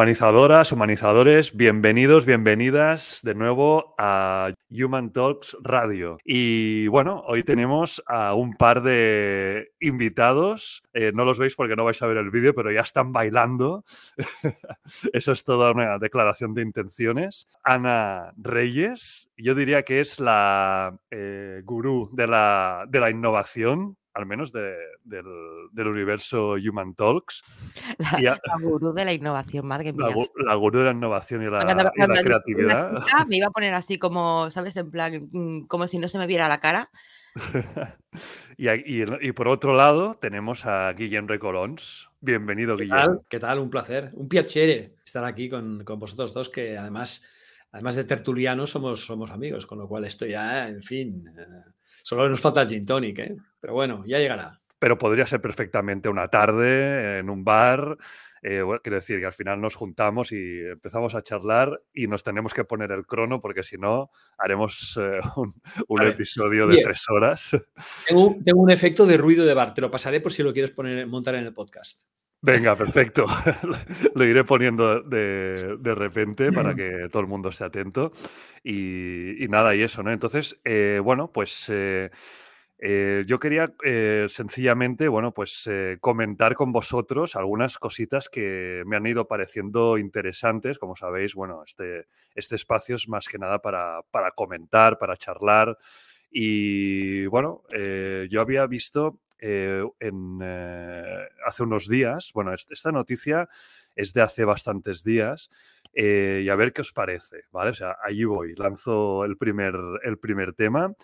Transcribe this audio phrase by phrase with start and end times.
[0.00, 6.16] Humanizadoras, humanizadores, bienvenidos, bienvenidas de nuevo a Human Talks Radio.
[6.24, 10.82] Y bueno, hoy tenemos a un par de invitados.
[10.94, 13.84] Eh, no los veis porque no vais a ver el vídeo, pero ya están bailando.
[15.12, 17.46] Eso es toda una declaración de intenciones.
[17.62, 24.26] Ana Reyes, yo diría que es la eh, gurú de la, de la innovación al
[24.26, 27.42] menos del, universo Human Talks.
[27.98, 30.06] La, gurú de la innovación, madre mía.
[30.44, 31.60] La, gurú de la innovación y la,
[32.22, 33.02] creatividad.
[33.28, 34.76] me iba a poner así como, ¿sabes?
[34.76, 36.90] En plan, mm, como si no se me viera la cara.
[38.56, 42.08] y, por otro lado tenemos a Guillem Recolons.
[42.20, 42.98] Bienvenido, ¿Qué Guillem.
[42.98, 43.20] Tal?
[43.28, 43.58] ¿Qué tal?
[43.58, 44.10] Un placer.
[44.14, 47.26] Un piacere estar aquí con, vosotros dos, que además,
[47.72, 51.24] además de tertulianos, somos, somos amigos, con lo cual esto ya, en fin...
[51.28, 51.70] Eh,
[52.02, 53.36] Solo nos falta el gin tonic, ¿eh?
[53.60, 54.60] Pero bueno, ya llegará.
[54.78, 57.98] Pero podría ser perfectamente una tarde en un bar.
[58.42, 62.54] Eh, quiero decir que al final nos juntamos y empezamos a charlar y nos tenemos
[62.54, 65.20] que poner el crono porque si no haremos eh,
[65.88, 67.50] un, episodio de tres horas.
[68.08, 71.06] Tengo, un efecto de ruido de bar, te lo pasaré por si lo quieres poner,
[71.06, 72.04] montar en el podcast.
[72.42, 73.26] Venga, perfecto.
[74.14, 78.12] Lo iré poniendo de, repente para que todo el mundo esté atento.
[78.64, 80.10] Y, nada, y eso, ¿no?
[80.10, 81.70] Entonces, eh, bueno, pues
[82.82, 83.72] eh, eh, yo quería
[84.28, 85.68] sencillamente, bueno, pues
[86.00, 90.78] comentar con vosotros algunas cositas que me han ido pareciendo interesantes.
[90.78, 95.76] Como sabéis, bueno, este, este espacio es más que nada para, para comentar, para charlar.
[96.30, 97.62] Y bueno,
[98.28, 102.30] yo había visto eh, en, eh, hace unos días.
[102.34, 103.48] Bueno, esta noticia
[103.96, 105.50] es de hace bastantes días.
[105.94, 107.70] Eh, y a ver qué os parece, ¿vale?
[107.70, 110.94] O sea, allí voy, lanzo el primer, el primer tema.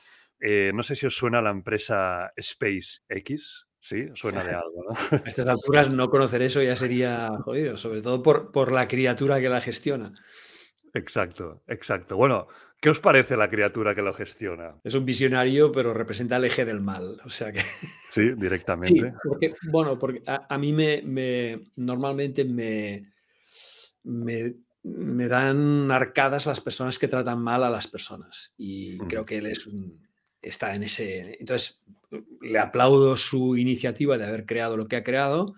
[0.40, 3.66] No sé si os suena la empresa SpaceX.
[3.78, 5.16] Sí, suena de algo, ¿no?
[5.16, 9.40] A estas alturas no conocer eso ya sería jodido, sobre todo por, por la criatura
[9.40, 10.12] que la gestiona.
[10.96, 12.16] Exacto, exacto.
[12.16, 12.48] Bueno,
[12.80, 14.80] ¿qué os parece la criatura que lo gestiona?
[14.82, 17.20] Es un visionario, pero representa el eje del mal.
[17.24, 17.60] O sea que.
[18.08, 19.12] Sí, directamente.
[19.70, 23.12] bueno, porque a, mí me, normalmente me,
[24.04, 28.54] me, dan arcadas las personas que tratan mal a las personas.
[28.56, 30.05] Y creo que él es un,
[30.48, 31.36] está en ese.
[31.40, 31.82] Entonces,
[32.40, 35.54] le aplaudo su iniciativa de haber creado lo que ha creado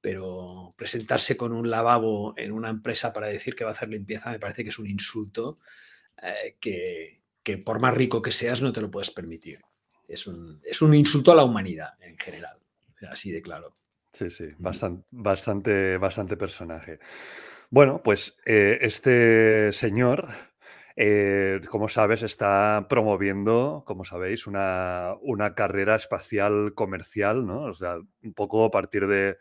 [0.00, 4.30] pero presentarse con un lavabo en una empresa para decir que va a hacer limpieza
[4.30, 5.56] me parece que es un insulto
[6.22, 9.60] eh, que, por más rico que seas no te lo puedes permitir.
[10.06, 12.58] Es un, es un insulto a la humanidad en general,
[13.10, 13.72] así de claro.
[14.12, 16.98] Sí, sí, bastante, bastante, bastante personaje.
[17.70, 20.28] Bueno, pues eh, este señor,
[20.96, 27.62] eh, como sabes, está promoviendo, como sabéis, una, una, carrera espacial comercial, ¿no?
[27.62, 29.38] O sea, un poco a partir de,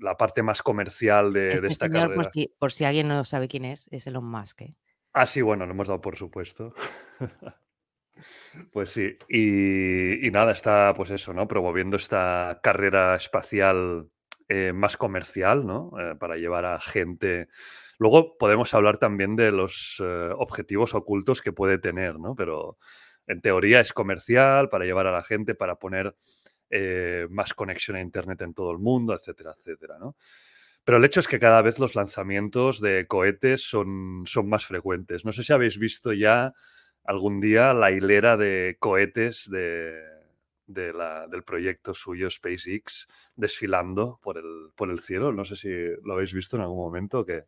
[0.00, 2.14] la parte más comercial de, este esta carrera.
[2.14, 4.62] Por si, por si, alguien no sabe quién es, es Elon Musk.
[4.62, 4.74] ¿eh?
[5.12, 6.74] Ah, sí, bueno, lo hemos dado por supuesto.
[8.72, 11.48] pues sí, y, nada, está pues eso, ¿no?
[11.48, 14.08] Promoviendo esta carrera espacial
[14.48, 15.92] eh, más comercial, ¿no?
[16.18, 17.48] Para llevar a gente...
[17.98, 20.02] Luego podemos hablar también de los
[20.36, 22.34] objetivos ocultos que puede tener, ¿no?
[22.34, 22.76] Pero
[23.26, 26.14] en teoría es comercial, para llevar a la gente, para poner
[26.70, 29.98] eh, más conexión a Internet en todo el mundo, etcétera, etcétera.
[29.98, 30.16] ¿no?
[30.84, 35.24] Pero el hecho es que cada vez los lanzamientos de cohetes son, son más frecuentes.
[35.24, 36.52] No sé si habéis visto ya
[37.04, 40.02] algún día la hilera de cohetes de,
[40.66, 45.32] del proyecto suyo SpaceX desfilando por el, por el cielo.
[45.32, 45.70] No sé si
[46.02, 47.44] lo habéis visto en algún momento o qué.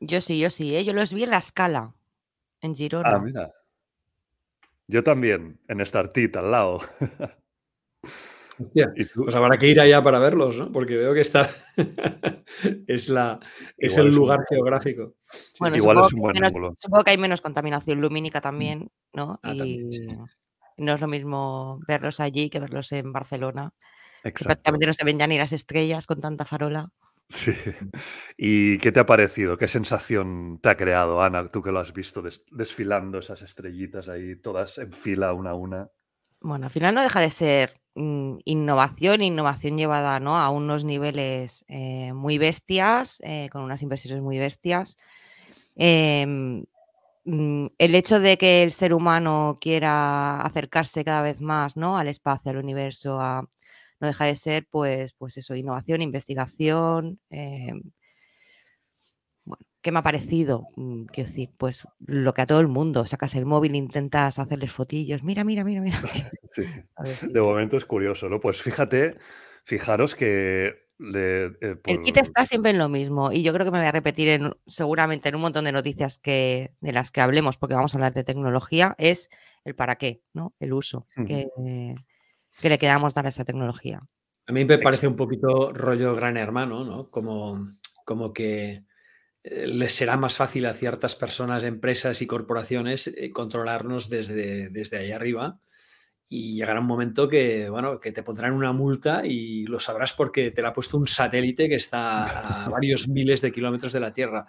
[0.00, 0.74] Yo sí, yo sí.
[0.74, 0.84] ¿eh?
[0.84, 1.94] Yo los vi en la escala,
[2.60, 3.14] en Girona.
[3.14, 3.52] Ah, mira.
[4.88, 6.80] Yo también, en Startit, al lado.
[9.14, 10.70] Pues habrá que ir allá para verlos, ¿no?
[10.70, 11.48] Porque veo que está.
[12.86, 13.40] es la,
[13.78, 15.14] es el lugar geográfico.
[15.74, 16.74] igual es un buen ángulo.
[16.76, 19.40] Supongo que hay menos contaminación lumínica también, ¿no?
[19.42, 19.88] Ah, y
[20.76, 23.72] no es lo mismo verlos allí que verlos en Barcelona.
[24.22, 26.90] Prácticamente no se ven ya ni las estrellas con tanta farola.
[27.30, 27.52] Sí.
[28.36, 29.56] ¿Y qué te ha parecido?
[29.56, 34.36] ¿Qué sensación te ha creado, Ana, tú que lo has visto desfilando esas estrellitas ahí,
[34.36, 35.90] todas en fila, una a una?
[36.40, 40.36] Bueno, al final no deja de ser Mm, innovación, innovación llevada ¿no?
[40.36, 44.96] a unos niveles eh, muy bestias, eh, con unas inversiones muy bestias.
[45.76, 46.64] Em,
[47.24, 51.98] mm, el hecho de que el ser humano quiera acercarse cada vez más ¿no?
[51.98, 53.20] al espacio, al universo,
[54.00, 57.82] no deja de ser pues, pues eso, innovación, investigación, em,
[59.82, 60.66] ¿Qué me ha parecido?
[60.76, 64.72] Mm, quiero decir, pues lo que a todo el mundo, sacas el móvil, intentas hacerles
[64.72, 66.00] fotillos, mira, mira, mira, mira.
[66.52, 66.64] Sí.
[67.28, 68.40] De momento es curioso, ¿no?
[68.40, 69.18] Pues fíjate,
[69.62, 73.78] fijaros que eh, El kit está siempre en lo mismo y yo creo que me
[73.78, 77.56] voy a repetir en, seguramente en un montón de noticias que, de las que hablemos,
[77.56, 79.30] porque vamos a hablar de tecnología, es
[79.64, 80.52] el para qué, ¿no?
[80.58, 81.46] El uso que,
[82.60, 84.00] que, le queramos dar a esa tecnología.
[84.46, 87.10] A mí me parece un poquito rollo gran hermano, ¿no?
[87.10, 88.84] Como, como que
[89.42, 94.98] eh, les será más fácil a ciertas personas, empresas y corporaciones eh, controlarnos desde, desde
[94.98, 95.60] ahí arriba
[96.32, 100.52] y llegará un momento que, bueno, que te pondrán una multa y lo sabrás porque
[100.52, 104.12] te la ha puesto un satélite que está a varios miles de kilómetros de la
[104.12, 104.46] Tierra.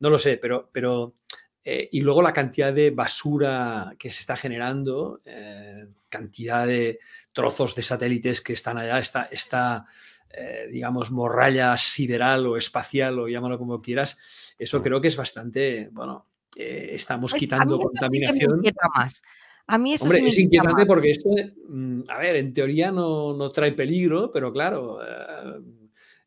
[0.00, 0.70] No lo sé, pero...
[0.72, 1.14] pero
[1.62, 6.98] eh, y luego la cantidad de basura que se está generando, eh, cantidad de
[7.32, 9.86] trozos de satélites que están allá, esta, esta
[10.32, 15.88] eh, digamos, morralla sideral o espacial, o llámalo como quieras, eso creo que es bastante,
[15.92, 18.62] bueno, estamos pues quitando contaminación.
[18.94, 19.22] más
[19.70, 21.30] a mí eso Hombre, es inquietante porque esto,
[21.68, 24.98] mm, a ver, en teoría no, trae peligro, pero claro.
[25.00, 25.60] Eh,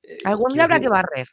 [0.03, 1.27] eh, algún día habrá que barrer.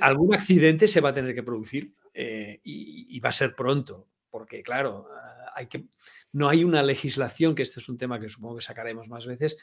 [0.00, 4.62] Algún, accidente se va a tener que producir eh, y, va a ser pronto, porque
[4.62, 5.08] claro,
[5.56, 5.86] hay que,
[6.32, 9.56] no hay una legislación, que este es un tema que supongo que sacaremos más veces,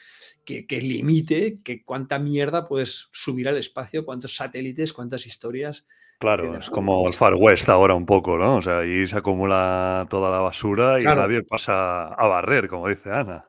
[0.44, 5.86] que, limite que cuánta mierda puedes subir al espacio, cuántos satélites, cuántas historias.
[6.18, 8.56] Claro, es como el Far West ahora un poco, ¿no?
[8.56, 13.10] O sea, ahí se acumula toda la basura y nadie pasa a barrer, como dice
[13.10, 13.47] Ana.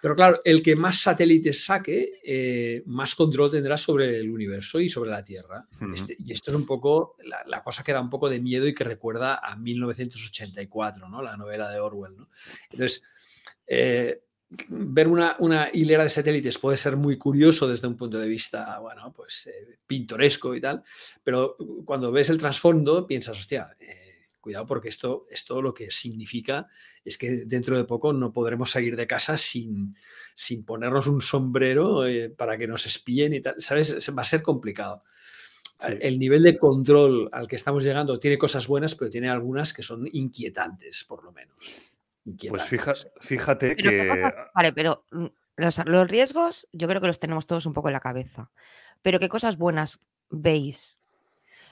[0.00, 4.88] Pero claro, el que más satélites saque, eh, más control tendrá sobre el universo y
[4.88, 5.66] sobre la Tierra.
[5.94, 7.16] Este, y esto es un poco
[7.46, 11.22] la, cosa que da un poco de miedo y que recuerda a 1984, ¿no?
[11.22, 12.16] la novela de Orwell.
[12.70, 13.02] Entonces,
[13.66, 14.22] eh,
[14.68, 15.36] ver una,
[15.72, 19.78] hilera de satélites puede ser muy curioso desde un punto de vista, bueno, pues eh,
[19.86, 20.82] pintoresco y tal,
[21.22, 23.76] pero cuando ves el trasfondo piensas, hostia,
[24.40, 26.68] cuidado porque esto, esto lo que significa
[27.04, 29.96] es que dentro de poco no podremos salir de casa sin,
[30.34, 34.10] sin ponernos un sombrero eh, para que nos espíen y tal, ¿sabes?
[34.16, 35.02] Va a ser complicado.
[35.80, 39.82] El nivel de control al que estamos llegando tiene cosas buenas, pero tiene algunas que
[39.82, 41.56] son inquietantes, por lo menos.
[42.48, 42.64] Pues
[43.20, 44.32] fíjate, que...
[44.54, 45.26] Vale, pero mm,
[45.56, 48.50] los, los, riesgos yo creo que los tenemos todos un poco en la cabeza.
[49.02, 50.00] Pero ¿qué cosas buenas
[50.30, 50.98] veis?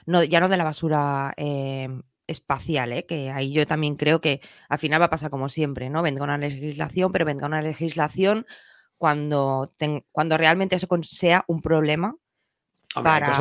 [0.05, 3.05] No, ya no de la basura em, espacial, ¿eh?
[3.05, 6.01] que ahí yo también creo que al final va a pasar como siempre, ¿no?
[6.01, 8.45] Vendrá una legislación, pero vendrá una legislación
[8.97, 9.73] cuando,
[10.11, 12.15] cuando realmente eso sea un problema
[12.93, 13.31] para...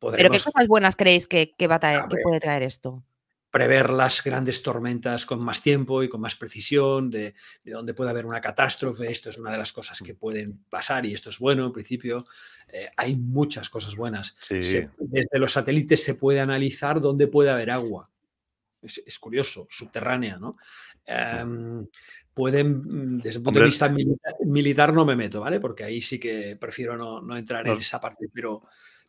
[0.00, 3.02] Pero ¿qué cosas buenas creéis que, va a que puede traer esto?
[3.50, 7.34] Prever las grandes tormentas con más tiempo y con más precisión, de,
[7.64, 9.10] de dónde puede haber una catástrofe.
[9.10, 12.26] Esto es una de las cosas que pueden pasar y esto es bueno en principio.
[12.68, 14.36] Eh, hay muchas cosas buenas.
[14.50, 18.10] desde los satélites se puede analizar dónde puede haber agua.
[18.80, 20.56] Es, curioso, subterránea, ¿no?
[21.04, 21.84] Em,
[22.32, 23.92] pueden, mm, desde el punto de vista
[24.44, 25.58] militar, no me meto, ¿vale?
[25.58, 28.62] Porque ahí sí que prefiero no, no entrar en esa parte, pero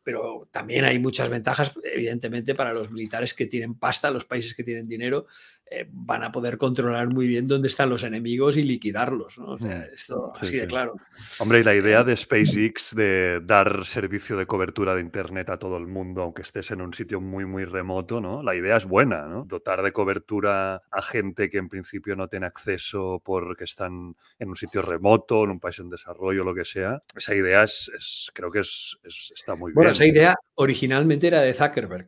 [0.03, 4.63] pero también hay muchas ventajas, evidentemente, para los militares que tienen pasta, los países que
[4.63, 5.27] tienen dinero,
[5.71, 9.51] eh, van a poder controlar muy bien dónde están los enemigos y liquidarlos, ¿no?
[9.51, 10.95] O sea, mm, esto así de claro.
[11.39, 15.77] Hombre, y la idea de SpaceX de dar servicio de cobertura de Internet a todo
[15.77, 18.41] el mundo, aunque estés en un sitio muy, muy remoto, ¿no?
[18.41, 19.45] La idea es buena, ¿no?
[19.45, 24.56] Dotar de cobertura a gente que en principio no tiene acceso porque están en un
[24.56, 27.03] sitio remoto, en un país en desarrollo, lo que sea.
[27.15, 29.88] Esa idea es, creo que es, está muy bien.
[29.89, 32.07] Bueno, esa idea originalmente era de Zuckerberg.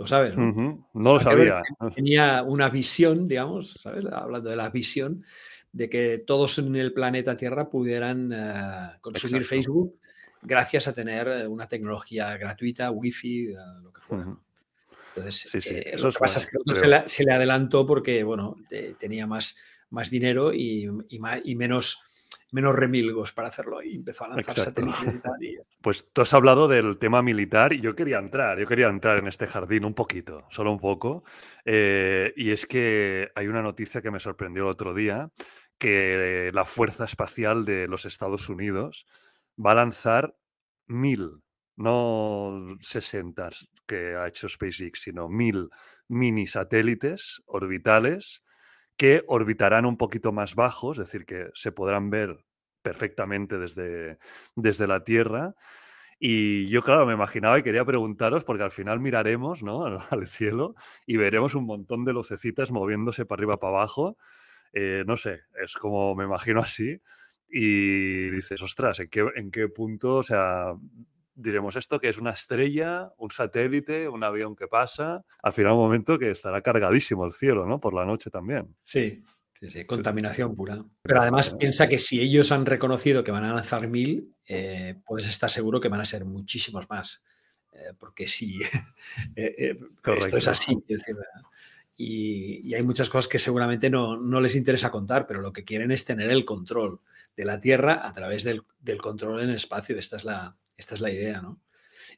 [0.00, 0.82] Lo sabes, ¿no?
[0.94, 1.60] lo sabía.
[1.94, 4.06] Tenía una visión, digamos, ¿sabes?
[4.10, 5.22] Hablando de la visión,
[5.72, 9.98] de que todos en el planeta Tierra pudieran eh, consumir Facebook
[10.40, 14.36] gracias a tener eh, una tecnología gratuita, wifi, eh, lo que fuera.
[15.14, 18.56] Entonces, lo que pasa es que se, le, adelantó porque, bueno,
[18.98, 19.60] tenía más,
[19.90, 22.09] más dinero y, y menos
[22.52, 25.32] menos remilgos para hacerlo y empezó a lanzar satélites y tal.
[25.80, 29.28] Pues tú has hablado del tema militar y yo quería entrar, yo quería entrar en
[29.28, 31.24] este jardín un poquito, solo un poco.
[31.64, 35.30] Eh, y es que hay una noticia que me sorprendió el otro día,
[35.78, 39.06] que la Fuerza Espacial de los Estados Unidos
[39.58, 40.36] va a lanzar
[40.86, 41.42] mil,
[41.76, 43.48] no 60
[43.86, 45.70] que ha hecho SpaceX, sino mil
[46.08, 48.42] mini satélites orbitales
[49.00, 52.44] que orbitarán un poquito más bajos, es decir, que se podrán ver
[52.82, 54.18] perfectamente desde,
[54.56, 55.54] desde la Tierra.
[56.18, 59.86] Y yo, claro, me imaginaba y quería preguntaros, porque al final miraremos ¿no?
[60.10, 60.74] al cielo
[61.06, 64.18] y veremos un montón de lucecitas moviéndose para arriba, para abajo.
[64.74, 67.00] Eh, no sé, es como me imagino así.
[67.48, 70.16] Y dices, ostras, ¿en qué, ¿en qué punto?
[70.16, 70.74] O sea,
[71.34, 75.78] diremos esto que es una estrella, un satélite, un avión que pasa, al final un
[75.78, 77.80] momento que estará cargadísimo el cielo, ¿no?
[77.80, 78.76] Por la noche también.
[78.84, 79.22] Sí,
[79.60, 80.82] Sí, sí, contaminación pura.
[81.02, 85.28] Pero además piensa que si ellos han reconocido que van a lanzar mil, eh, puedes
[85.28, 87.22] estar seguro que van a ser muchísimos más.
[87.72, 88.58] Eh, porque sí,
[89.36, 89.78] eh,
[90.16, 90.82] esto es así.
[91.98, 96.06] y, hay muchas cosas que seguramente no, les interesa contar, pero lo que quieren es
[96.06, 97.00] tener el control
[97.36, 98.64] de la Tierra a través del,
[98.98, 99.98] control en el espacio.
[99.98, 101.60] Esta es la, esta es la idea, ¿no?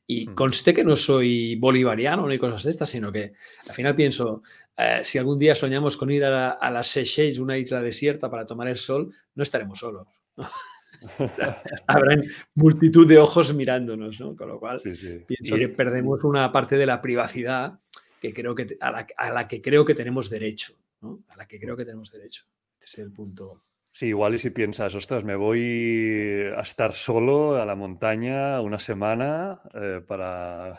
[0.07, 0.35] Y mm.
[0.35, 3.33] conste que no soy bolivariano ni cosas de estas, sino que
[3.69, 4.43] al final pienso,
[4.77, 8.69] eh, si algún día soñamos con ir a, las Seychelles, una isla desierta, para tomar
[8.69, 10.09] el sol, no estaremos solos.
[11.87, 12.17] Habrá
[12.55, 14.37] multitud de ojos mirándonos, ¿no?
[14.37, 17.81] Con lo cual, pienso que perdemos una parte de la privacidad
[18.21, 21.25] que creo que, a, la, que creo que tenemos derecho, ¿no?
[21.29, 22.45] A la que creo que tenemos derecho.
[22.79, 23.65] Este es el punto.
[23.95, 28.79] Sí, igual y si piensas, ostras, me voy a estar solo a la montaña una
[28.79, 30.79] semana eh, para,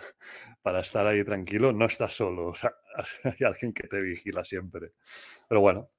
[0.63, 2.71] para estar ahí tranquilo, no estás solo, o sea,
[3.23, 4.93] hay alguien que te vigila siempre.
[5.47, 5.91] Pero bueno,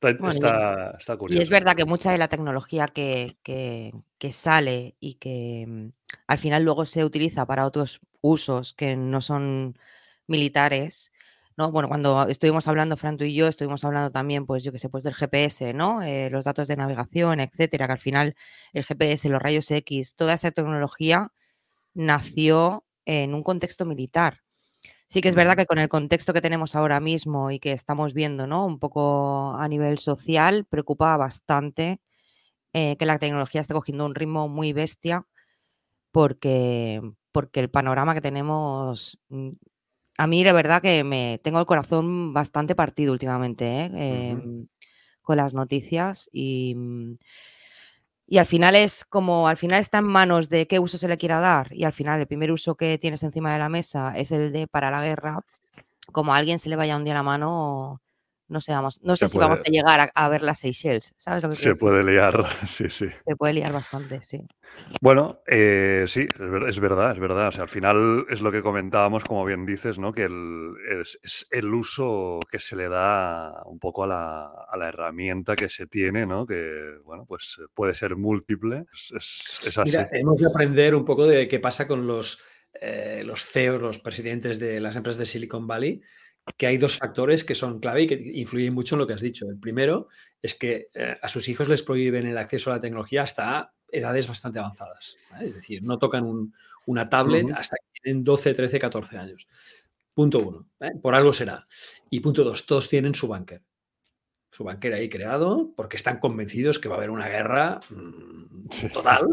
[0.00, 1.40] está, está, curioso.
[1.40, 5.88] Y es verdad que mucha de la tecnología que, que, que sale y que mm,
[6.28, 9.76] al final luego se utiliza para otros usos que no son
[10.28, 11.10] militares,
[11.72, 14.88] bueno, cuando estuvimos hablando, Fran, tú y yo, estuvimos hablando también, pues yo que sé,
[14.88, 16.02] pues del GPS, ¿no?
[16.02, 18.36] Eh, los datos de navegación, etcétera, que al final
[18.72, 21.32] el GPS, los rayos X, toda esa tecnología
[21.94, 24.40] nació en un contexto militar.
[25.08, 28.14] Sí que es verdad que con el contexto que tenemos ahora mismo y que estamos
[28.14, 28.66] viendo, ¿no?
[28.66, 32.00] Un poco a nivel social, preocupa bastante
[32.74, 35.26] eh, que la tecnología esté cogiendo un ritmo muy bestia
[36.12, 37.00] porque,
[37.32, 39.50] porque el panorama que tenemos mm,
[40.18, 44.30] a mí la verdad que me tengo el corazón bastante partido últimamente ¿eh?
[44.30, 44.66] em,
[45.22, 47.16] con las noticias y, mm,
[48.26, 51.16] y al final es como, al final está en manos de qué uso se le
[51.16, 54.32] quiera dar y al final el primer uso que tienes encima de la mesa es
[54.32, 55.40] el de para la guerra,
[56.12, 58.02] como a alguien se le vaya un día la mano
[58.48, 61.56] no sé, no sé si vamos a llegar a, ver las Seychelles, ¿sabes lo que
[61.56, 63.06] Se puede liar, sí, sí.
[63.24, 64.46] Se puede liar bastante, sí.
[65.00, 66.26] Bueno, eh, sí,
[66.66, 67.48] es verdad, es verdad.
[67.48, 70.12] O sea, al final es lo que comentábamos, como bien dices, ¿no?
[70.12, 74.88] Que el, es, el uso que se le da un poco a la, a la,
[74.88, 76.46] herramienta que se tiene, ¿no?
[76.46, 78.86] Que, bueno, pues puede ser múltiple.
[78.92, 79.90] Es, así.
[79.90, 82.42] Mira, hemos de aprender un poco de qué pasa con los,
[82.80, 86.00] eh, los CEOs, los presidentes de las empresas de Silicon Valley,
[86.56, 89.20] que hay dos factores que son clave y que influyen mucho en lo que has
[89.20, 89.46] dicho.
[89.48, 90.08] El primero
[90.42, 94.28] es que eh, a sus hijos les prohíben el acceso a la tecnología hasta edades
[94.28, 95.16] bastante avanzadas.
[95.40, 96.52] Es decir, no tocan
[96.86, 99.48] una tablet hasta que tienen 12, 13, 14 años.
[100.14, 100.68] Punto uno.
[100.80, 100.92] ¿eh?
[101.00, 101.66] Por algo será.
[102.10, 103.62] Y punto dos, todos tienen su banker.
[104.50, 109.28] Su banker ahí creado porque están convencidos que va a haber una guerra mm, total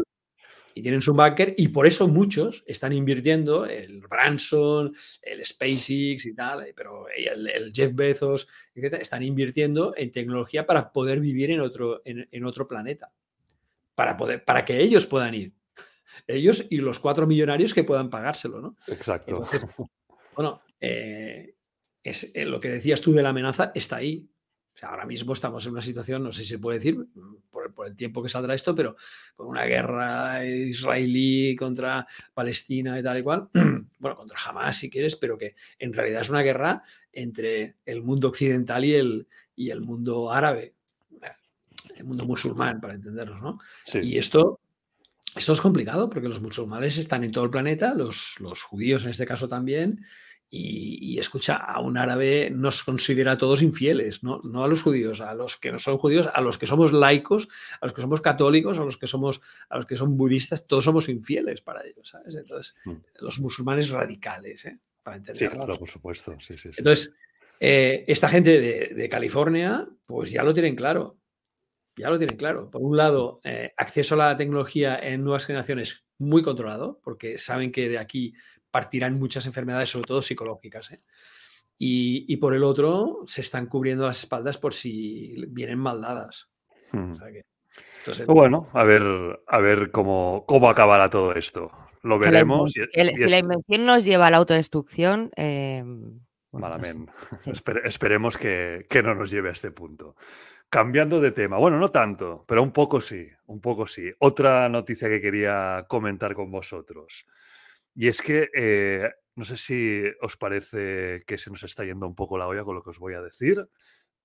[0.76, 6.34] y tienen su backer y por eso muchos están invirtiendo, el Branson, el SpaceX y
[6.34, 11.60] tal, eh, pero el, Jeff Bezos, etc., están invirtiendo en tecnología para poder vivir en
[11.60, 13.10] otro, en, otro planeta,
[13.94, 15.54] para, poder, para que ellos puedan ir.
[16.26, 18.76] Ellos y los cuatro millonarios que puedan pagárselo, ¿no?
[18.88, 19.48] Exacto.
[20.36, 21.54] bueno, eh,
[22.02, 24.28] es, eh, lo que decías tú de la amenaza está ahí
[24.82, 26.98] ahora mismo estamos en una situación, no sé si se puede decir,
[27.50, 28.96] por, el tiempo que saldrá esto, pero
[29.34, 33.48] con una guerra israelí contra Palestina y tal y cual,
[33.98, 38.28] bueno, contra Hamas si quieres, pero que en realidad es una guerra entre el mundo
[38.28, 40.74] occidental y el, y el mundo árabe,
[41.96, 43.58] el mundo musulmán, para entendernos, ¿no?
[43.94, 44.60] Y esto,
[45.34, 49.10] esto es complicado porque los musulmanes están en todo el planeta, los, los judíos en
[49.10, 50.04] este caso también,
[50.48, 54.38] y, escucha, a un árabe nos considera a todos infieles, ¿no?
[54.48, 57.48] no a los judíos, a los que no son judíos, a los que somos laicos,
[57.80, 60.84] a los que somos católicos, a los que somos, a los que son budistas, todos
[60.84, 62.34] somos infieles para ellos, ¿sabes?
[62.34, 62.94] Entonces, mm.
[63.20, 64.78] los musulmanes radicales, ¿eh?
[65.02, 65.50] Para entender.
[65.50, 66.36] Sí, claro, por supuesto.
[66.40, 67.12] Sí, sí, Entonces,
[67.60, 71.18] eh, esta gente de, California, pues ya lo tienen claro.
[71.96, 72.70] Ya lo tienen claro.
[72.70, 77.72] Por un lado, eh, acceso a la tecnología en nuevas generaciones muy controlado, porque saben
[77.72, 78.34] que de aquí
[78.76, 80.92] partirán muchas enfermedades, sobre todo psicológicas.
[80.92, 81.00] ¿eh?
[81.78, 86.50] Y, por el otro, se están cubriendo las espaldas por si vienen maldadas.
[86.92, 87.14] Hmm.
[88.26, 89.02] Bueno, a ver,
[89.46, 91.70] a ver cómo, cómo acabará todo esto.
[92.02, 92.72] Lo veremos.
[92.72, 95.30] Si la, invención nos lleva a la autodestrucción.
[95.36, 95.82] Eh,
[96.52, 97.10] Malamente.
[97.84, 100.16] esperemos que, que, no nos lleve a este punto.
[100.68, 104.12] Cambiando de tema, bueno, no tanto, pero un poco sí, un poco sí.
[104.18, 107.24] Otra noticia que quería comentar con vosotros.
[107.96, 112.14] Y es que eh, no sé si os parece que se nos está yendo un
[112.14, 113.66] poco la olla con lo que os voy a decir,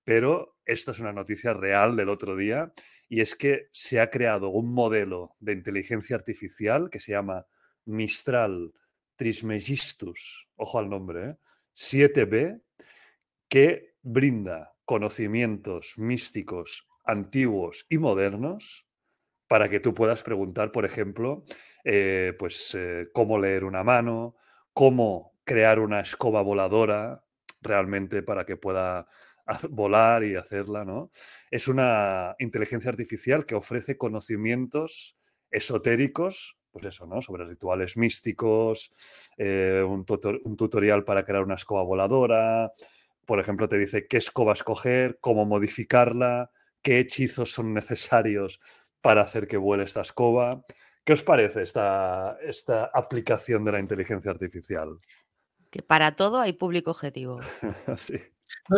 [0.04, 2.72] pero esta es una noticia real del otro día
[3.08, 7.46] y es que se ha creado un modelo de inteligencia artificial que se llama
[7.86, 8.74] Mistral
[9.16, 11.36] Trismegistus, ojo al nombre,
[11.74, 12.60] 7B, ¿eh?
[13.48, 18.86] que brinda conocimientos místicos antiguos y modernos
[19.52, 21.44] para que tú puedas preguntar, por ejemplo,
[21.84, 24.34] eh, pues eh, cómo leer una mano,
[24.72, 27.22] cómo crear una escoba voladora
[27.60, 29.06] realmente para que pueda
[29.68, 31.10] volar y hacerla, ¿no?
[31.50, 35.18] Es una inteligencia artificial que ofrece conocimientos
[35.50, 37.20] esotéricos, pues eso, ¿no?
[37.20, 38.90] Sobre rituales místicos,
[39.36, 40.06] eh, un,
[40.44, 42.72] un, tutorial para crear una escoba voladora,
[43.26, 48.60] por ejemplo, te dice qué escoba escoger, cómo modificarla, qué hechizos son necesarios
[49.02, 50.64] para hacer que vuele esta escoba.
[51.04, 54.98] ¿Qué os parece esta, esta aplicación de la inteligencia artificial?
[55.70, 57.40] Que para todo hay público objetivo.
[57.96, 58.20] sí.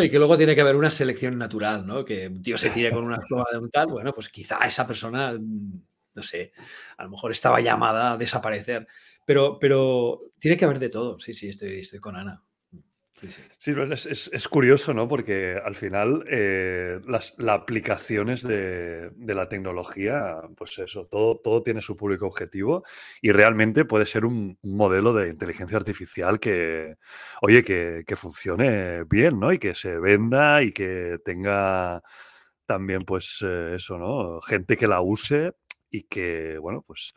[0.00, 2.04] y que luego tiene que haber una selección natural, ¿no?
[2.04, 4.86] Que un tío se tire con una escoba de un tal, bueno, pues quizá esa
[4.86, 5.82] persona, mm,
[6.14, 6.52] no sé,
[6.96, 8.86] a lo mejor estaba llamada a desaparecer.
[9.26, 11.18] Pero, pero tiene que haber de todo.
[11.18, 12.42] Sí, sí, estoy, estoy con Ana.
[13.16, 13.72] Sí,
[14.32, 15.06] es, curioso, ¿no?
[15.06, 21.96] Porque al final eh, las, aplicaciones de, la tecnología, pues eso, todo, todo tiene su
[21.96, 22.82] público objetivo
[23.22, 26.96] y realmente puede ser un, modelo de inteligencia artificial que,
[27.40, 29.52] oye, que, funcione bien, ¿no?
[29.52, 32.02] Y que se venda y que tenga
[32.66, 34.40] también, pues eh, eso, ¿no?
[34.42, 35.52] Gente que la use
[35.88, 37.14] y que, bueno, pues,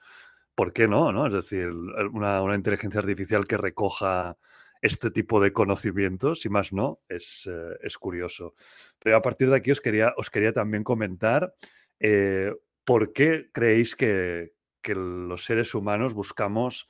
[0.54, 1.12] ¿por qué no?
[1.12, 1.28] ¿no?
[1.28, 1.70] Es decir,
[2.14, 4.38] una, una inteligencia artificial que recoja
[4.82, 8.54] este tipo de conocimientos, y más no, es, eh, es, curioso.
[9.00, 11.54] Pero a partir de aquí os quería, os quería también comentar
[12.00, 12.54] eh,
[12.86, 16.88] por qué creéis que, que, los seres humanos buscamos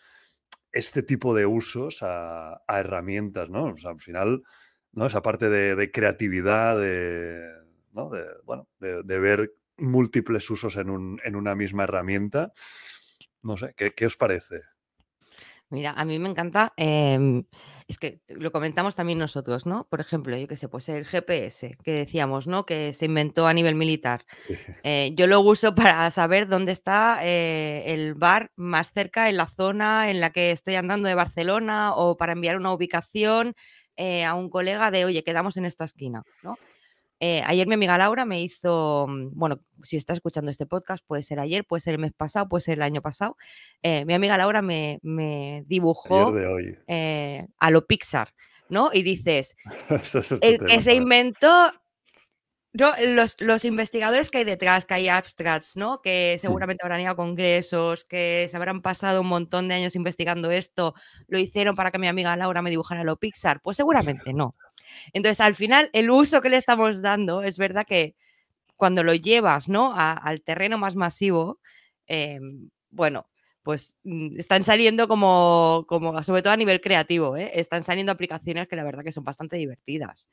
[0.72, 3.74] este tipo de usos a, herramientas, ¿no?
[3.84, 4.44] al final,
[4.91, 5.08] ¿no?
[5.08, 7.51] Esa parte de, creatividad, de,
[7.94, 8.10] ¿no?
[8.10, 12.51] de bueno, de, ver múltiples usos en, un, en, una misma herramienta.
[13.41, 14.62] No sé, ¿qué, qué os parece?
[15.70, 17.44] Mira, a mí me encanta, em,
[17.88, 19.88] es que lo comentamos también nosotros, ¿no?
[19.89, 22.65] Por ejemplo, yo qué sé, pues el GPS, que decíamos, ¿no?
[22.65, 24.26] Que se inventó a nivel militar.
[24.84, 29.47] Eh, yo lo uso para saber dónde está eh, el bar más cerca en la
[29.47, 33.56] zona en la que estoy andando de Barcelona o para enviar una ubicación
[33.95, 36.58] eh, a un colega de, oye, quedamos en esta esquina, ¿no?
[37.19, 41.23] Eh, ayer mi amiga Laura me hizo, mm, bueno, si está escuchando este podcast, puede
[41.23, 43.38] ser ayer, puede ser el mes pasado, puede ser el año pasado.
[43.82, 44.99] Eh, mi amiga Laura me,
[45.65, 46.34] dibujó
[46.88, 48.34] eh, a lo Pixar,
[48.69, 48.91] ¿no?
[48.93, 49.56] Y dices,
[50.41, 51.71] el que se inventó
[53.39, 56.01] los, investigadores que hay detrás, que hay abstracts, ¿no?
[56.01, 56.39] Que mm.
[56.39, 60.93] seguramente habrán ido a congresos, que se habrán pasado un montón de años investigando esto,
[61.27, 63.62] lo hicieron para que mi amiga Laura me dibujara lo Pixar.
[63.62, 64.56] Pues seguramente no.
[65.13, 68.15] Entonces, al final, el uso que le estamos dando, es verdad que
[68.76, 69.93] cuando lo llevas ¿no?
[69.95, 71.60] al terreno más masivo,
[72.06, 73.28] em, bueno,
[73.63, 77.52] pues mm, están saliendo como, como, sobre todo a nivel creativo, ¿eh?
[77.56, 80.30] están saliendo aplicaciones que la verdad que son bastante divertidas.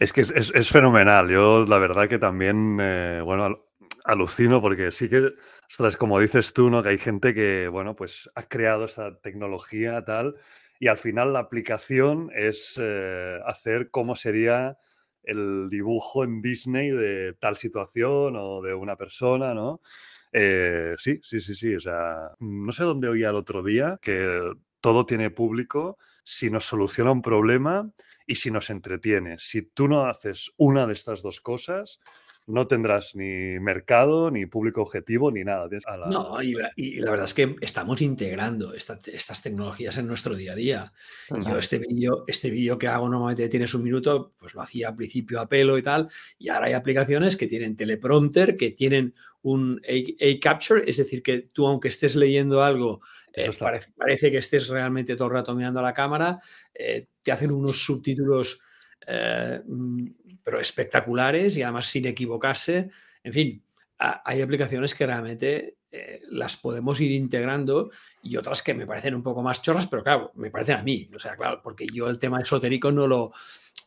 [0.00, 1.28] Es que es, fenomenal.
[1.28, 3.66] Yo la verdad que también, eh, bueno,
[4.04, 5.34] alucino porque sí que,
[5.68, 6.82] ostras, como dices tú, ¿no?
[6.82, 10.36] Que hay gente que, bueno, pues ha creado esa tecnología tal
[10.80, 14.78] y al final la aplicación es eh, hacer cómo sería
[15.22, 19.82] el dibujo en Disney de tal situación o de una persona, ¿no?
[20.32, 21.74] Eh, sí, sí, sí, sí.
[21.74, 24.40] O sea, no sé dónde oía el otro día que
[24.80, 27.92] todo tiene público si nos soluciona un problema
[28.26, 29.36] y si nos entretiene.
[29.38, 32.00] Si tú no haces una de estas dos cosas,
[32.46, 35.68] no tendrás ni mercado, ni público objetivo, ni nada.
[36.08, 40.92] No, y la, verdad es que estamos integrando estas tecnologías en nuestro día a día.
[41.28, 44.96] Yo este vídeo este vídeo que hago normalmente tienes un minuto, pues lo hacía al
[44.96, 49.80] principio a pelo y tal, y ahora hay aplicaciones que tienen teleprompter, que tienen un
[49.88, 53.00] A-Capture, es decir, que tú aunque estés leyendo algo,
[53.32, 53.50] eh,
[53.96, 56.40] parece, que estés realmente todo el rato mirando a la cámara,
[56.74, 58.60] eh, te hacen unos subtítulos
[59.06, 60.06] eh, mm,
[60.42, 62.90] pero espectaculares y además sin equivocarse.
[63.22, 63.62] En fin,
[63.98, 67.90] hay aplicaciones que realmente eh, las podemos ir integrando
[68.22, 71.10] y otras que me parecen un poco más chorras, pero claro, me parecen a mí.
[71.14, 73.32] O sea, claro, porque yo el tema esotérico no lo,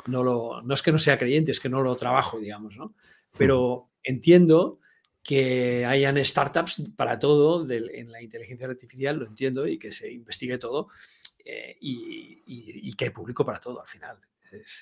[0.08, 2.94] no lo, no es que no sea creyente, es que no lo trabajo, digamos, ¿no?
[3.38, 4.80] Pero entiendo
[5.24, 10.58] que hayan startups para todo en la inteligencia artificial, lo entiendo, y que se investigue
[10.58, 10.90] todo
[11.46, 14.18] eh, y, y, que hay público para todo al final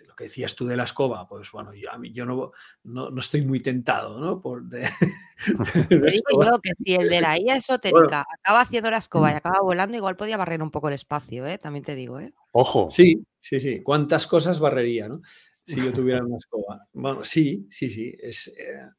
[0.07, 2.51] lo que decías tú de la escoba, pues bueno, yo, a mí, yo no,
[2.83, 4.41] no, estoy muy tentado, ¿no?
[4.41, 4.87] Por de,
[5.89, 9.37] digo yo que si el de la IA esotérica acaba haciendo la escoba y mm.
[9.37, 11.57] acaba volando, igual podía barrer un poco el espacio, ¿eh?
[11.57, 12.33] También te digo, ¿eh?
[12.51, 12.89] Ojo.
[12.91, 13.81] Sí, sí, sí.
[13.81, 15.21] ¿Cuántas cosas barrería, ¿no?
[15.65, 16.87] Si yo tuviera una escoba.
[16.93, 18.15] Bueno, sí, sí, sí.
[18.19, 18.89] Es, eh,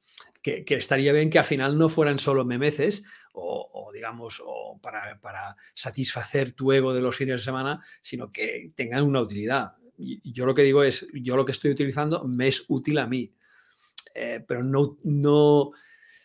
[0.43, 3.05] que, estaría bien que al final no fueran solo memeces
[3.35, 8.73] o, digamos, o para, para, satisfacer tu ego de los fines de semana, sino que
[8.75, 9.73] tengan una utilidad
[10.23, 13.33] yo lo que digo es, yo lo que estoy utilizando me es útil a mí,
[14.15, 15.73] eh, pero no, no,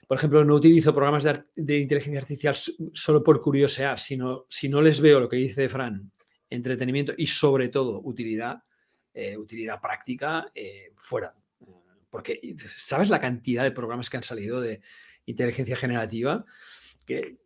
[0.07, 2.55] por ejemplo, no utilizo programas de, inteligencia artificial
[2.93, 6.11] solo por curiosear, sino si no les veo lo que dice Fran,
[6.49, 8.63] entretenimiento y sobre todo utilidad,
[9.13, 11.35] eh, utilidad práctica, eh, fuera.
[12.09, 14.81] Porque, ¿sabes la cantidad de programas que han salido de
[15.25, 16.45] inteligencia generativa?
[17.05, 17.37] Que,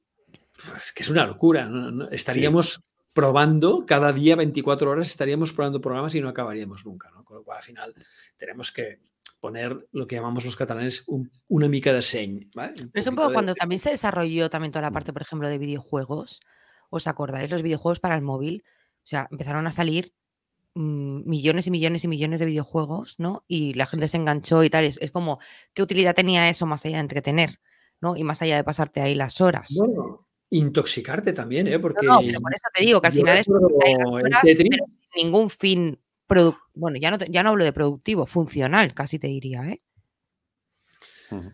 [0.70, 1.70] pues, que es una locura.
[2.12, 2.80] Estaríamos
[3.14, 7.10] probando cada día 24 horas, estaríamos probando programas y no acabaríamos nunca.
[7.12, 7.24] ¿no?
[7.24, 7.96] Con lo cual, al final,
[8.38, 9.00] tenemos que
[9.40, 11.06] poner lo que llamamos los catalanes
[11.48, 12.50] una mica de señ.
[12.94, 16.42] es un poco cuando también se desarrolló también toda la parte, por ejemplo, de videojuegos.
[16.90, 17.50] ¿Os acordáis?
[17.50, 18.64] Los videojuegos para el móvil.
[19.04, 20.14] O sea, empezaron a salir
[20.76, 23.44] mm, millones y millones y millones de videojuegos, ¿no?
[23.48, 24.86] Y la gente se enganchó y tal.
[24.86, 25.40] Es, es, como,
[25.74, 27.60] ¿qué utilidad tenía eso más allá de entretener?
[28.02, 28.18] ¿no?
[28.18, 29.74] Y más allá de pasarte ahí las horas.
[29.80, 31.80] Bueno, intoxicarte también, ¿eh?
[31.80, 34.70] Porque no, pero por eso te digo que al final es horas, pero sin
[35.16, 35.98] ningún fin
[36.74, 39.82] bueno, ya no, ya no hablo de productivo, funcional, casi te diría, ¿eh?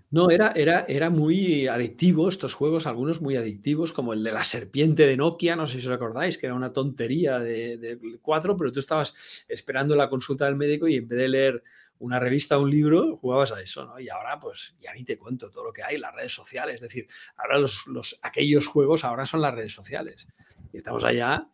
[0.10, 4.44] No, era, era, era muy adictivo estos juegos, algunos muy adictivos, como el de la
[4.44, 8.58] serpiente de Nokia, no sé si os acordáis, que era una tontería de, de cuatro,
[8.58, 11.64] pero tú estabas esperando la consulta del médico y en vez de leer
[12.00, 14.00] una revista un libro, jugabas a eso, ¿no?
[14.00, 16.82] Y ahora, pues ya ni te cuento todo lo que hay, las redes sociales, es
[16.82, 17.08] decir,
[17.38, 20.28] ahora los, los, aquellos juegos ahora son las redes sociales.
[20.74, 21.48] Y estamos allá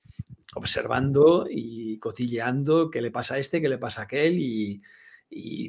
[0.56, 4.82] observando y cotilleando qué le pasa a este, qué le pasa a aquel y,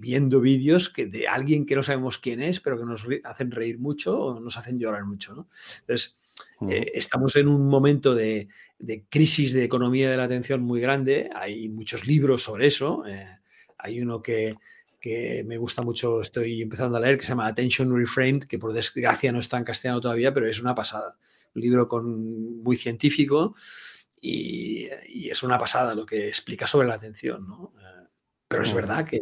[0.00, 3.78] viendo vídeos que de alguien que no sabemos quién es, pero que nos hacen reír
[3.78, 5.34] mucho o nos hacen llorar mucho.
[5.34, 5.48] ¿no?
[5.80, 6.18] Entonces,
[6.68, 8.48] eh, estamos en un momento de,
[9.08, 11.30] crisis de economía de la atención muy grande.
[11.34, 13.06] Hay muchos libros sobre eso.
[13.06, 13.33] Eh,
[13.84, 14.56] hay uno que,
[14.98, 18.72] que, me gusta mucho, estoy empezando a leer, que se llama Attention Reframed, que por
[18.72, 21.16] desgracia no está en castellano todavía, pero es una pasada.
[21.54, 23.54] Un libro con, muy científico
[24.20, 27.74] y, es una pasada lo que explica sobre la atención, ¿no?
[27.78, 28.08] Eh,
[28.48, 29.20] pero es verdad que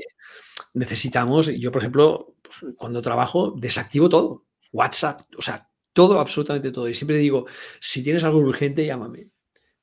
[0.74, 6.88] necesitamos, yo por ejemplo, pues, cuando trabajo, desactivo todo, WhatsApp, o sea, todo, absolutamente todo.
[6.88, 7.46] Y siempre digo,
[7.80, 9.28] si tienes algo urgente, llámame,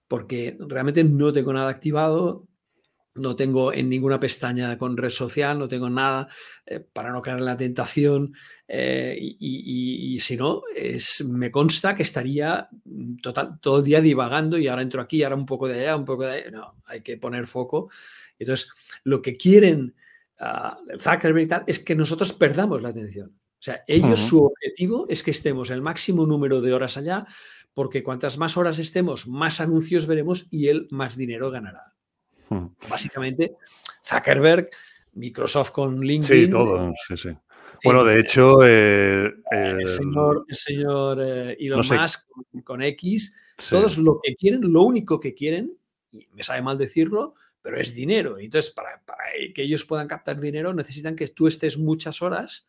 [0.07, 2.47] porque realmente no tengo nada activado,
[3.19, 6.27] no tengo en ninguna pestaña con red social, no tengo nada
[6.65, 8.34] eh, para no caer en la tentación.
[8.67, 12.69] Eh, y, si no, es, me consta que estaría
[13.21, 16.05] total, todo el día divagando y ahora entro aquí, ahora un poco de allá, un
[16.05, 16.51] poco de allá.
[16.51, 17.89] No, hay que poner foco.
[18.38, 18.71] Entonces,
[19.03, 19.95] lo que quieren
[20.39, 23.29] uh, Zuckerberg y tal es que nosotros perdamos la atención.
[23.29, 27.25] O sea, ellos, su objetivo es que estemos el máximo número de horas allá,
[27.73, 31.93] porque cuantas más horas estemos, más anuncios veremos y él más dinero ganará.
[32.49, 32.67] Hmm.
[32.89, 33.55] Básicamente,
[34.03, 34.69] Zuckerberg,
[35.13, 36.45] Microsoft con LinkedIn.
[36.45, 37.29] Sí, todo, sí, sí.
[37.83, 39.41] Bueno, de hecho, el,
[39.88, 42.27] señor, el señor eh, Elon Musk
[42.63, 43.35] con, X,
[43.69, 45.77] todos lo que quieren, lo único que quieren,
[46.12, 48.38] y me sabe mal decirlo, pero es dinero.
[48.38, 52.67] Entonces, para, para que ellos puedan captar dinero, necesitan que tú estés muchas horas.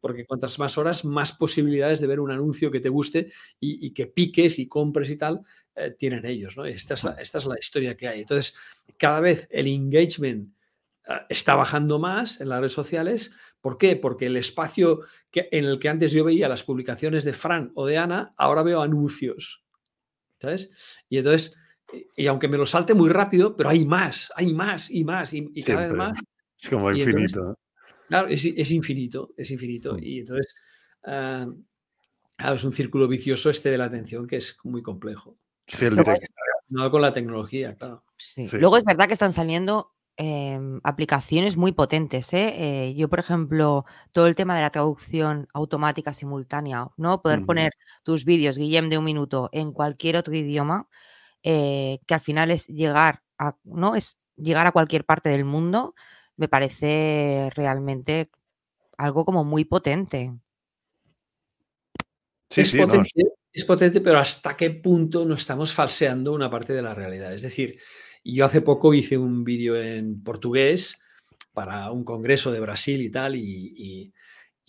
[0.00, 4.06] Porque cuantas más horas, más posibilidades de ver un anuncio que te guste y, que
[4.06, 5.40] piques y compres y tal,
[5.74, 6.56] eh, tienen ellos.
[6.56, 6.64] ¿no?
[6.64, 8.20] Esta, es la, esta es la historia que hay.
[8.20, 8.56] Entonces,
[8.96, 10.52] cada vez el engagement
[11.06, 13.34] eh, está bajando más en las redes sociales.
[13.60, 13.96] ¿Por qué?
[13.96, 15.00] Porque el espacio
[15.30, 18.62] que, en el que antes yo veía las publicaciones de Fran o de Ana, ahora
[18.62, 19.64] veo anuncios.
[20.40, 20.70] ¿Sabes?
[21.08, 21.56] Y entonces,
[22.16, 25.62] y aunque me lo salte muy rápido, pero hay más, hay más y más y,
[25.62, 26.18] cada vez más.
[26.60, 27.56] Es como infinito.
[28.08, 29.94] Claro, es, infinito, es infinito.
[29.94, 30.02] Mm.
[30.02, 30.60] Y entonces,
[31.06, 31.46] eh,
[32.38, 35.38] es un círculo vicioso este de la atención que es muy complejo.
[35.66, 35.96] Sí, el
[36.70, 38.04] no con la tecnología, claro.
[38.52, 42.32] Luego es verdad que están saliendo em, aplicaciones muy potentes.
[42.34, 42.88] ¿eh?
[42.88, 42.94] ¿eh?
[42.94, 47.22] yo, por ejemplo, todo el tema de la traducción automática simultánea, ¿no?
[47.22, 50.88] Poder poner tus vídeos, Guillem, de un minuto en cualquier otro idioma,
[51.42, 53.94] eh, que al final es llegar a, ¿no?
[53.94, 55.94] Es llegar a cualquier parte del mundo,
[56.38, 58.30] me parece realmente
[58.96, 60.32] algo como muy potente.
[62.48, 63.10] Sí, es potente,
[63.52, 67.34] es potente, pero ¿hasta qué punto no estamos falseando una parte de la realidad?
[67.34, 67.78] Es decir,
[68.24, 71.04] yo hace poco hice un vídeo en portugués
[71.52, 74.12] para un congreso de Brasil y tal, y,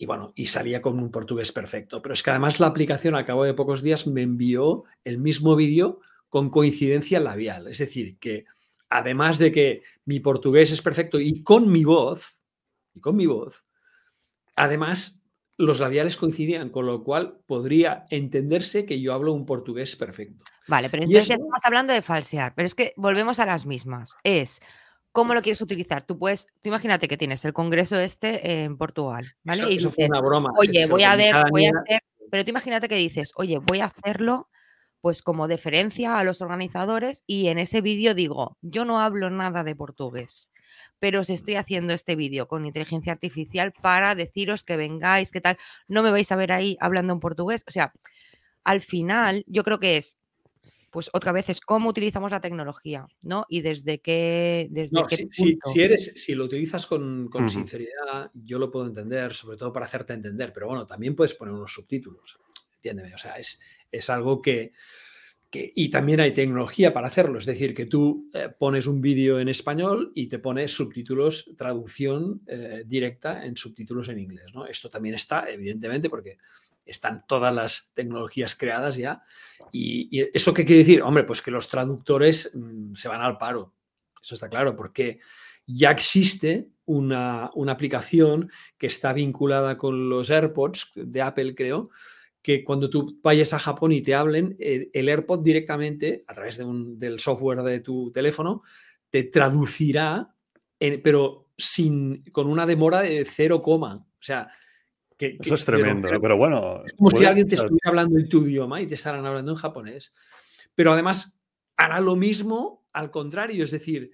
[0.06, 2.02] bueno, y salía con un portugués perfecto.
[2.02, 5.56] Pero es que además la aplicación al cabo de pocos días me envió el mismo
[5.56, 7.68] vídeo con coincidencia labial.
[7.68, 8.44] Es decir, que
[8.90, 12.42] además de que mi portugués es perfecto y con mi voz,
[12.92, 13.64] y con mi voz,
[14.56, 15.24] además
[15.56, 20.44] los labiales coincidían, con lo cual podría entenderse que yo hablo un portugués perfecto.
[20.66, 24.16] Vale, pero entonces estamos hablando de falsear, pero es que volvemos a las mismas.
[24.24, 24.60] Es
[25.12, 26.02] cómo lo quieres utilizar.
[26.02, 29.74] Tú puedes, tú imagínate que tienes el congreso este en Portugal, ¿vale?
[29.74, 30.50] Eso, fue una broma.
[30.58, 32.00] Oye, voy a ver, voy a hacer,
[32.30, 34.48] pero tú imagínate que dices, oye, voy a hacerlo
[35.00, 39.64] pues como deferencia a los organizadores y en ese vídeo digo, yo no hablo nada
[39.64, 40.52] de portugués,
[40.98, 45.56] pero os estoy haciendo este vídeo con inteligencia artificial para deciros que vengáis, qué tal,
[45.88, 47.64] no me vais a ver ahí hablando en portugués.
[47.66, 47.92] O sea,
[48.64, 50.18] al final yo creo que es
[50.90, 53.46] pues otra vez es cómo utilizamos la tecnología, ¿no?
[53.48, 58.70] Y desde qué, desde qué si, si, eres, si lo utilizas con, sinceridad, yo lo
[58.70, 62.38] puedo entender, sobre todo para hacerte entender, pero bueno, también puedes poner unos subtítulos,
[62.80, 63.60] entiéndeme, o sea, es,
[63.92, 64.72] es algo que,
[65.50, 69.38] que, y también hay tecnología para hacerlo, es decir, que tú eh, pones un vídeo
[69.38, 74.66] en español y te pones subtítulos, traducción eh, directa en subtítulos en inglés, ¿no?
[74.66, 76.38] Esto también está, evidentemente, porque
[76.86, 79.22] están todas las tecnologías creadas ya.
[79.70, 81.02] Y, eso qué quiere decir?
[81.02, 83.74] Hombre, pues que los traductores mm, se van al paro.
[84.22, 85.20] Eso está claro, porque
[85.66, 91.90] ya existe una, aplicación que está vinculada con los AirPods de Apple, creo,
[92.42, 96.64] que cuando tú vayas a Japón y te hablen, el, AirPod directamente, a través de
[96.64, 98.62] un, del software de tu teléfono,
[99.10, 100.34] te traducirá,
[101.02, 104.50] pero sin, con una demora de 0, o sea,
[105.18, 106.82] eso es tremendo, pero bueno.
[106.84, 109.58] Es como si alguien te estuviera hablando en tu idioma y te estarán hablando en
[109.58, 110.14] japonés.
[110.74, 111.38] Pero además
[111.76, 114.10] hará lo mismo al contrario, es decir,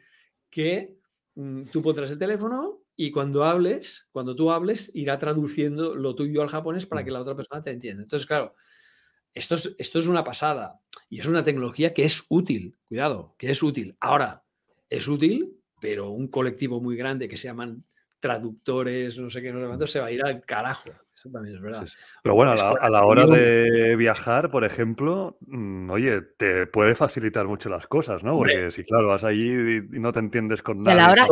[0.50, 0.98] que
[1.36, 6.42] mm, tú pondrás el teléfono y cuando hables, cuando tú hables, irá traduciendo lo tuyo
[6.42, 7.14] al japonés para que mm.
[7.14, 8.02] la otra persona te entienda.
[8.02, 8.54] Entonces, claro,
[9.34, 10.80] esto es, esto es una pasada
[11.10, 13.96] y es una tecnología que es útil, cuidado, que es útil.
[14.00, 14.44] Ahora,
[14.88, 17.84] es útil, pero un colectivo muy grande que se llaman
[18.18, 20.90] traductores, no sé qué, no sé cuánto, se va a ir al carajo.
[21.16, 21.86] Eso también es verdad.
[22.22, 27.70] Pero bueno, a la, hora de viajar, por ejemplo, mm, oye, te puede facilitar mucho
[27.70, 28.36] las cosas, ¿no?
[28.36, 30.94] Porque si, claro, vas allí y no te entiendes con nada.
[30.94, 31.26] Y a la hora,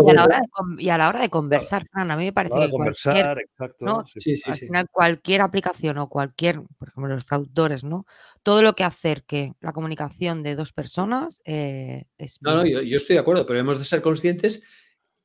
[0.78, 4.04] y a la hora, de, conversar, Fran, a mí me parece que conversar, exacto.
[4.06, 8.06] Sí, sí, al final, cualquier aplicación o cualquier, por ejemplo, los traductores, ¿no?
[8.42, 12.38] Todo lo que acerque la comunicación de dos personas eh, es...
[12.40, 14.64] No, no, yo, yo estoy de acuerdo, pero hemos de ser conscientes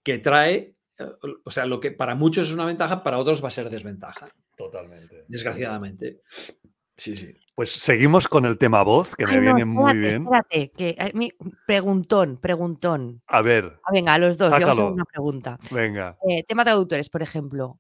[0.04, 0.76] que trae
[1.44, 4.28] o sea, lo que para muchos es una ventaja, para otros va a ser desventaja.
[4.56, 5.26] Totalmente.
[5.28, 6.22] Desgraciadamente.
[6.96, 7.34] Sí, sí.
[7.56, 10.24] Pues seguimos con el tema voz, que me viene muy bien.
[10.24, 11.30] Espérate, que eh,
[11.68, 13.22] preguntón, preguntón.
[13.28, 13.80] A ver.
[13.84, 15.60] Ah, venga, a los dos, yo una pregunta.
[15.72, 16.18] Venga.
[16.28, 17.80] Eh, tema traductores, por ejemplo.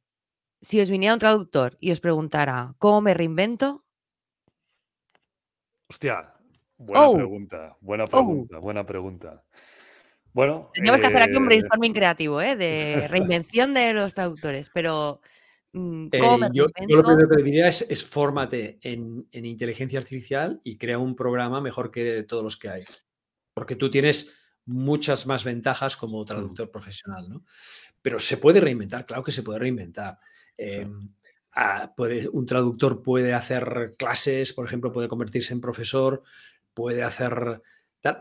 [0.61, 3.85] Si os viniera un traductor y os preguntara, ¿cómo me reinvento?
[5.89, 6.33] Hostia,
[6.77, 7.15] buena oh.
[7.15, 8.09] pregunta, buena oh.
[8.09, 9.43] pregunta, buena pregunta.
[10.33, 10.69] Bueno.
[10.73, 12.55] Tenemos que hacer aquí un eh, brainstorming creativo, ¿eh?
[12.55, 15.21] De reinvención de los traductores, pero.
[15.71, 20.77] Mm, eh, yo, lo primero que le diría es, es fórmate en, inteligencia artificial y
[20.77, 22.83] crea un programa mejor que todos los que hay.
[23.53, 24.33] Porque tú tienes
[24.65, 26.25] muchas más ventajas como mm.
[26.25, 27.43] traductor profesional, ¿no?
[28.01, 30.19] Pero se puede reinventar, claro que se puede reinventar.
[30.57, 31.13] Em,
[31.53, 36.23] ah, puede, un traductor puede hacer clases, por ejemplo, puede convertirse en profesor,
[36.73, 37.61] puede hacer...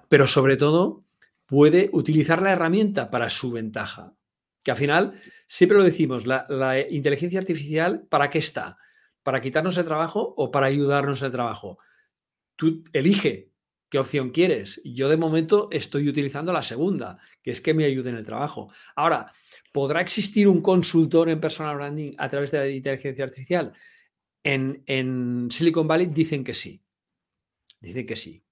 [0.08, 1.04] pero sobre todo
[1.48, 4.14] puede utilizar la herramienta para su ventaja.
[4.62, 8.76] Que al final, siempre lo decimos, la, inteligencia artificial, ¿para qué está?
[9.22, 11.78] ¿Para quitarnos el trabajo o para ayudarnos el trabajo?
[12.54, 13.50] Tú elige
[13.88, 14.82] qué opción quieres.
[14.84, 18.70] Yo de momento estoy utilizando la segunda, que es que me ayude en el trabajo.
[18.94, 19.32] Ahora,
[19.72, 23.72] ¿podrá existir un consultor en personal branding a través de la inteligencia artificial?
[24.44, 26.82] En, en Silicon Valley dicen que sí.
[27.80, 28.44] Dicen que sí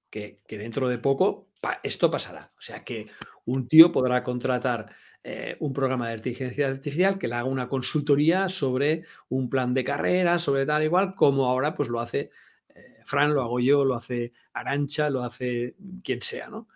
[0.47, 1.49] que, dentro de poco
[1.83, 2.53] esto pasará.
[2.57, 3.07] O sea que
[3.45, 4.87] un tío podrá contratar
[5.23, 9.85] eh, un programa de inteligencia artificial que le haga una consultoría sobre un plan de
[9.85, 12.31] carrera, sobre tal igual, como ahora pues lo hace
[12.75, 16.69] eh, Fran, lo hago yo, lo hace Arancha, lo hace quien sea, ¿no?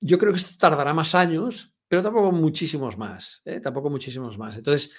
[0.00, 3.60] Yo creo que esto tardará más años, pero tampoco muchísimos más, ¿eh?
[3.60, 4.56] tampoco muchísimos más.
[4.56, 4.94] Entonces,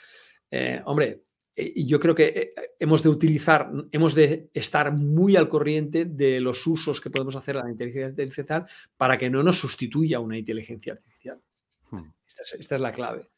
[0.85, 1.26] hombre,
[1.59, 6.39] y yo creo que eh, hemos de utilizar, hemos de estar muy al corriente de
[6.39, 10.37] los usos que podemos hacer a la inteligencia artificial para que no nos sustituya una
[10.37, 11.41] inteligencia artificial.
[11.89, 12.11] Hmm.
[12.27, 13.31] Esta, es, la clave.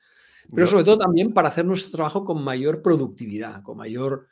[0.53, 4.27] Pero sobre todo también para hacer nuestro trabajo con mayor productividad, con mayor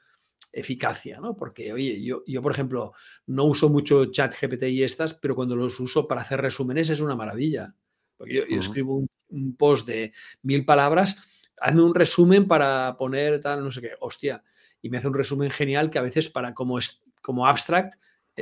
[0.52, 1.38] eficacia, ¿no?
[1.38, 2.94] Porque, oye, yo, yo por ejemplo,
[3.28, 7.00] no uso mucho chat GPT y estas, pero cuando los uso para hacer resúmenes es
[7.00, 7.74] una maravilla.
[8.18, 8.60] Porque yo, hmm.
[8.60, 11.22] escribo un post de mil palabras
[11.60, 14.44] hazme un resumen para poner tal, no sé qué, hostia.
[14.82, 17.96] Y me hace un resumen genial que a veces para como, es, como abstract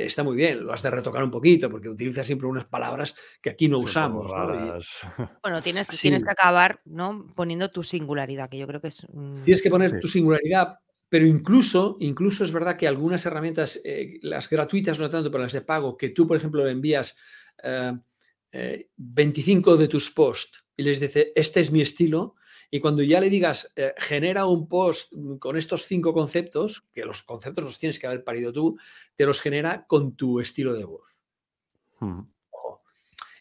[0.04, 3.50] está muy bien, lo has de retocar un poquito porque utiliza siempre unas palabras que
[3.50, 4.30] aquí no usamos.
[5.42, 7.26] Bueno, tienes, tienes que acabar ¿no?
[7.34, 9.06] poniendo tu singularidad, que yo creo que es...
[9.44, 14.50] Tienes que poner tu singularidad, pero incluso, incluso es verdad que algunas herramientas, eh, las
[14.50, 17.16] gratuitas no tanto, pero las de pago, que tú, por ejemplo, le envías
[17.62, 22.34] 25 eh, eh, de tus posts y les dices, este es mi estilo,
[22.70, 27.22] Y cuando ya le digas, eh, genera un post con estos cinco conceptos, que los
[27.22, 28.78] conceptos los tienes que haber parido tú,
[29.14, 31.20] te los genera con tu estilo de voz.
[32.00, 32.22] Hmm.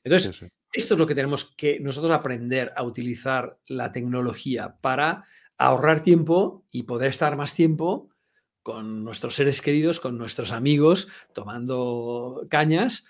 [0.04, 5.24] Entonces, esto es lo que tenemos que nosotros aprender a utilizar la tecnología para
[5.58, 8.10] ahorrar tiempo y poder estar más tiempo
[8.62, 13.08] con nuestros seres queridos, con nuestros amigos, tomando cañas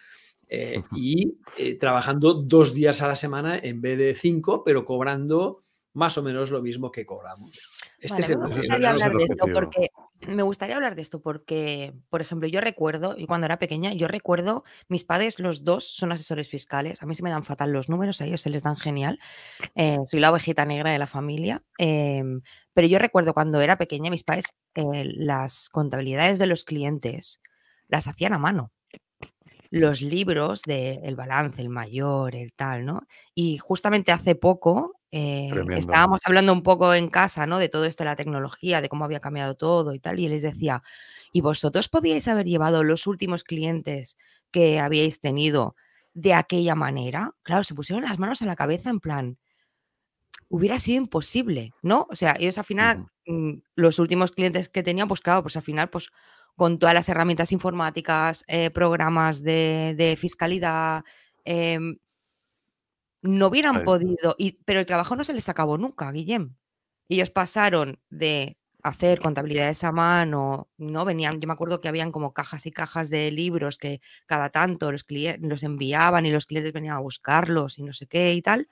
[0.47, 5.64] eh, y eh, trabajando dos días a la semana en vez de cinco, pero cobrando
[5.95, 7.57] más o menos lo mismo que cobramos.
[7.99, 9.89] Este es el me gustaría hablar de esto porque
[10.27, 14.07] me gustaría hablar de esto porque, por ejemplo, yo recuerdo, y cuando era pequeña, yo
[14.07, 17.01] recuerdo, mis padres, los dos son asesores fiscales.
[17.01, 19.19] A mí se me dan fatal los números, a ellos se les dan genial.
[19.75, 21.63] Eh, soy la ovejita negra de la familia.
[21.77, 22.41] Em,
[22.73, 27.41] pero yo recuerdo cuando era pequeña, mis padres, las contabilidades de los clientes
[27.87, 28.74] las hacían a mano
[29.75, 33.01] los libros del balance, el mayor, el tal, ¿no?
[33.33, 37.59] Y justamente hace poco eh, estábamos hablando un poco en casa, ¿no?
[37.59, 40.43] De todo esto de la tecnología, de cómo había cambiado todo y tal, y les
[40.43, 40.81] decía,
[41.33, 44.17] ¿y vosotros podíais haber llevado los últimos clientes
[44.49, 45.75] que habíais tenido
[46.13, 47.33] de aquella manera?
[47.43, 49.37] Claro, se pusieron las manos a la cabeza en plan,
[50.49, 52.07] hubiera sido imposible, ¿no?
[52.09, 55.63] O sea, ellos al final, mm, los últimos clientes que tenían, pues claro, pues al
[55.63, 56.09] final, pues
[56.55, 61.03] con todas las herramientas informáticas, eh, programas de, fiscalidad,
[61.43, 61.97] em,
[63.21, 66.55] no hubieran podido, y, pero el trabajo no se les acabó nunca, Guillem.
[67.09, 71.05] Ellos pasaron de hacer contabilidades a mano, ¿no?
[71.05, 74.91] Venían, yo me acuerdo que habían como cajas y cajas de libros que cada tanto
[74.91, 75.05] los,
[75.39, 78.67] los enviaban y los clientes venían a buscarlos y no sé qué y tal,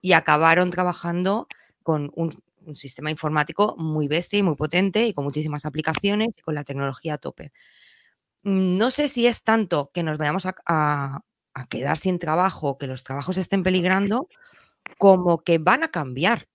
[0.00, 1.48] y acabaron trabajando
[1.82, 2.32] con un
[2.74, 7.14] sistema informático muy bestia y muy potente y con muchísimas aplicaciones y con la tecnología
[7.14, 7.52] a tope.
[8.46, 11.20] Mm, no sé si es tanto que nos vayamos a,
[11.68, 14.28] quedar sin trabajo, que los trabajos estén peligrando,
[14.98, 16.48] como que van a cambiar.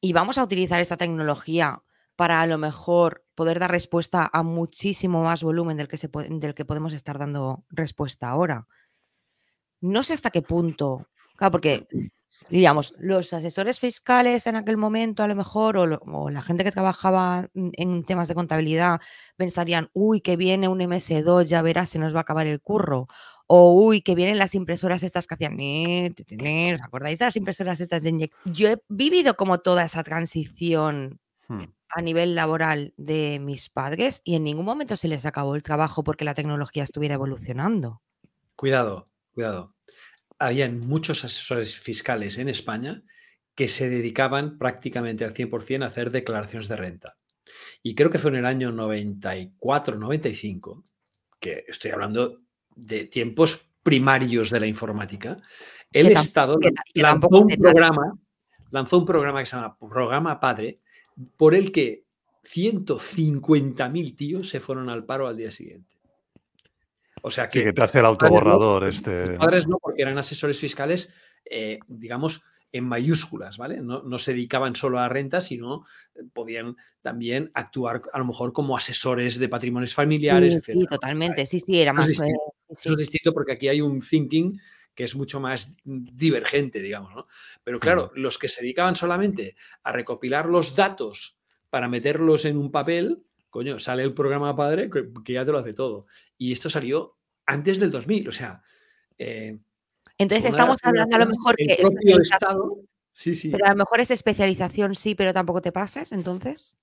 [0.00, 1.82] Y vamos a utilizar esa tecnología
[2.16, 6.54] para a lo mejor poder dar respuesta a muchísimo más volumen del que, se del
[6.54, 8.66] que podemos estar dando respuesta ahora.
[9.80, 11.86] No sé hasta qué punto, claro, porque
[12.48, 17.48] digamos, los asesores fiscales en aquel momento, a lo mejor, o, la gente que trabajaba
[17.54, 19.00] en temas de contabilidad,
[19.36, 23.08] pensarían, uy, que viene un MS2, ya verás, se nos va a acabar el curro.
[23.46, 25.54] O, uy, que vienen las impresoras estas que hacían,
[26.74, 31.64] ¿os acordáis de las impresoras estas de Yo he vivido como toda esa transición hmm.
[31.90, 36.04] a nivel laboral de mis padres y en ningún momento se les acabó el trabajo
[36.04, 38.02] porque la tecnología estuviera evolucionando.
[38.54, 39.77] Cuidado, cuidado
[40.38, 43.02] habían muchos asesores fiscales en España
[43.54, 47.16] que se dedicaban prácticamente al 100% a hacer declaraciones de renta.
[47.82, 50.84] Y creo que fue en el año 94, 95,
[51.40, 52.42] que estoy hablando
[52.74, 55.40] de tiempos primarios de la informática,
[55.92, 56.58] el Estado
[56.94, 58.18] lanzó un programa,
[58.70, 60.80] lanzó un programa que se llama Programa Padre,
[61.36, 62.04] por el que
[62.44, 65.97] 150.000 tíos se fueron al paro al día siguiente.
[67.22, 67.64] O sea que.
[67.64, 68.86] que te hace el autoborrador.
[68.86, 69.32] este...
[69.34, 71.12] padres no, porque eran asesores fiscales,
[71.44, 73.80] eh, digamos, en mayúsculas, ¿vale?
[73.80, 78.76] No, se dedicaban solo a renta, sino eh, podían también actuar a lo mejor como
[78.76, 82.10] asesores de patrimonios familiares, sí, Sí, totalmente, sí, sí, era más.
[82.10, 84.60] Eso es, distinto, porque aquí hay un thinking
[84.94, 87.26] que es mucho más divergente, digamos, ¿no?
[87.62, 89.54] Pero claro, los que se dedicaban solamente
[89.84, 91.38] a recopilar los datos
[91.70, 95.72] para meterlos en un papel, coño, sale el programa padre que, ya te lo hace
[95.72, 96.06] todo.
[96.36, 98.62] Y esto salió antes del 2000, o sea...
[99.16, 99.58] Eh,
[100.18, 101.76] Entonces estamos hablando a lo mejor que...
[102.20, 102.78] Estado,
[103.12, 103.50] sí, sí.
[103.50, 106.76] Pero a lo mejor es especialización, sí, pero tampoco te pases, entonces.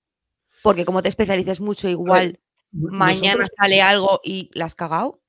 [0.62, 2.40] Porque como te especialices mucho, igual
[2.72, 5.22] mañana sale algo y la has cagado.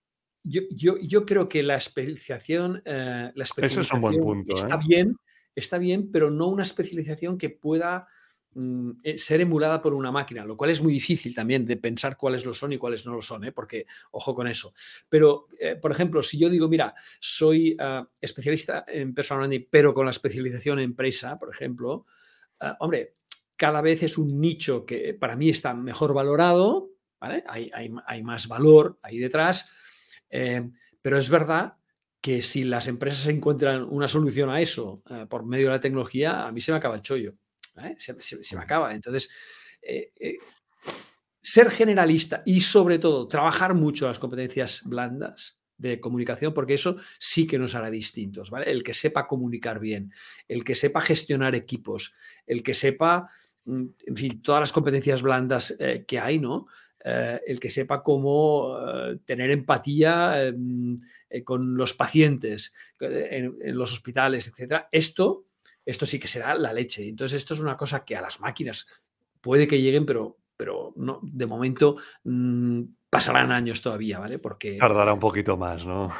[0.42, 4.76] Yo, yo, yo, creo que la especialización, eh, la especialización es un buen punto, está
[4.76, 4.80] ¿eh?
[4.86, 5.16] bien,
[5.56, 8.06] está bien, pero no una especialización que pueda
[9.16, 12.54] ser emulada por una máquina, lo cual es muy difícil también de pensar cuáles lo
[12.54, 13.52] son y cuáles no lo son, ¿eh?
[13.52, 14.72] porque ojo con eso.
[15.08, 20.06] Pero, eh, por ejemplo, si yo digo, mira, soy ah, especialista en personal pero con
[20.06, 22.06] la especialización en empresa, por ejemplo,
[22.60, 23.16] ah, hombre,
[23.56, 27.44] cada vez es un nicho que para mí está mejor valorado, ¿vale?
[27.46, 29.70] hay, más valor ahí detrás,
[30.28, 31.78] pero es verdad
[32.20, 36.52] que si las empresas encuentran una solución a eso por medio de la tecnología, a
[36.52, 37.34] mí se me acaba el chollo.
[37.84, 37.96] ¿Eh?
[37.98, 38.94] se, me acaba.
[38.94, 39.30] Entonces,
[39.82, 40.38] eh, eh,
[41.40, 47.46] ser generalista y sobre todo trabajar mucho las competencias blandas de comunicación, porque eso sí
[47.46, 48.70] que nos hará distintos, ¿vale?
[48.70, 50.10] El que sepa comunicar bien,
[50.48, 52.14] el que sepa gestionar equipos,
[52.46, 53.28] el que sepa,
[53.66, 56.66] mm, en fin, todas las competencias blandas que hay, ¿no?
[57.04, 58.76] el que sepa cómo
[59.24, 60.52] tener empatía
[61.44, 64.88] con los pacientes en, en, los hospitales, etcétera.
[64.90, 65.46] Esto
[65.86, 67.08] esto sí que será la leche.
[67.08, 68.86] Entonces, esto es una cosa que a las máquinas
[69.40, 74.38] puede que lleguen, pero, pero no, de momento mm, pasarán años todavía, ¿vale?
[74.38, 74.76] Porque...
[74.78, 76.12] Tardará un poquito más, ¿no?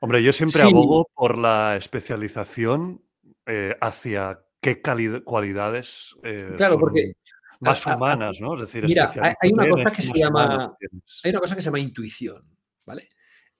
[0.00, 3.02] Hombre, yo siempre abogo por la especialización
[3.46, 4.80] eh, hacia qué
[5.24, 7.12] cualidades eh, claro, porque,
[7.60, 8.54] más humanas, ¿no?
[8.54, 10.76] Es decir, mira, hay una cosa que se llama,
[11.22, 12.44] hay una cosa que se llama intuición,
[12.86, 13.08] ¿vale?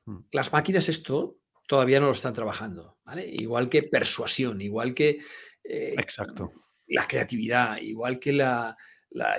[0.04, 0.18] Mm.
[0.32, 3.26] Las máquinas esto todavía no lo están trabajando, ¿vale?
[3.26, 5.20] Igual que persuasión, igual que
[5.64, 6.52] eh, Exacto.
[6.88, 8.76] la creatividad, igual que la,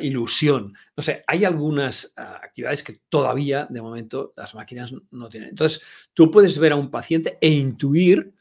[0.02, 0.72] ilusión.
[0.96, 5.50] No sé, hay algunas ah, actividades que todavía, de momento, las máquinas no tienen.
[5.50, 8.36] Entonces, tú puedes ver a un paciente e intuir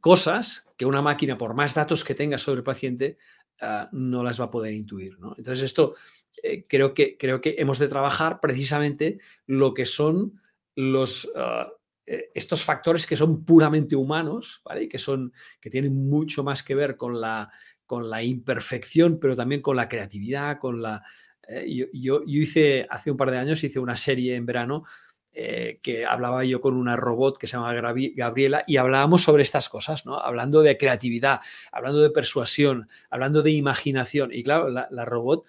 [0.00, 3.16] cosas que una máquina, por más datos que tenga sobre el paciente,
[3.62, 5.16] ah, no las va a poder intuir.
[5.38, 5.94] Entonces, esto
[6.42, 10.42] eh, creo, que, creo que hemos de trabajar precisamente lo que son
[10.74, 11.70] los, ah,
[12.06, 14.88] estos factores que son puramente humanos, ¿vale?
[14.88, 17.50] que, son, que tienen mucho más que ver con la,
[17.86, 21.02] con la imperfección, pero también con la creatividad, con la...
[21.46, 24.84] Eh, yo, hice, hace un par de años, hice una serie en verano
[25.32, 29.68] eh, que hablaba yo con una robot que se llama Gabriela y hablábamos sobre estas
[29.68, 30.18] cosas, ¿no?
[30.18, 31.40] Hablando de creatividad,
[31.72, 34.30] hablando de persuasión, hablando de imaginación.
[34.32, 35.44] Y claro, la, robot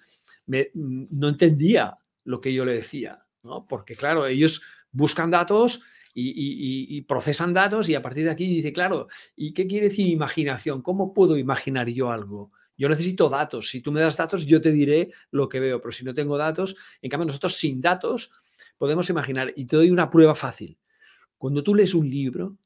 [0.46, 3.66] mm, no entendía lo que yo le decía, ¿no?
[3.66, 5.82] Porque claro, ellos buscan datos
[6.18, 10.80] y, procesan datos y a partir de aquí dice, claro, ¿y qué quiere decir imaginación?
[10.80, 12.52] ¿Cómo puedo imaginar yo algo?
[12.76, 13.68] Yo necesito datos.
[13.70, 16.38] Si tú me das datos, yo te diré lo que veo, pero si no tengo
[16.38, 18.32] datos, en cambio nosotros sin datos
[18.78, 19.52] podemos imaginar.
[19.56, 20.78] Y te doy una prueba fácil.
[21.38, 22.56] Cuando tú lees un libro,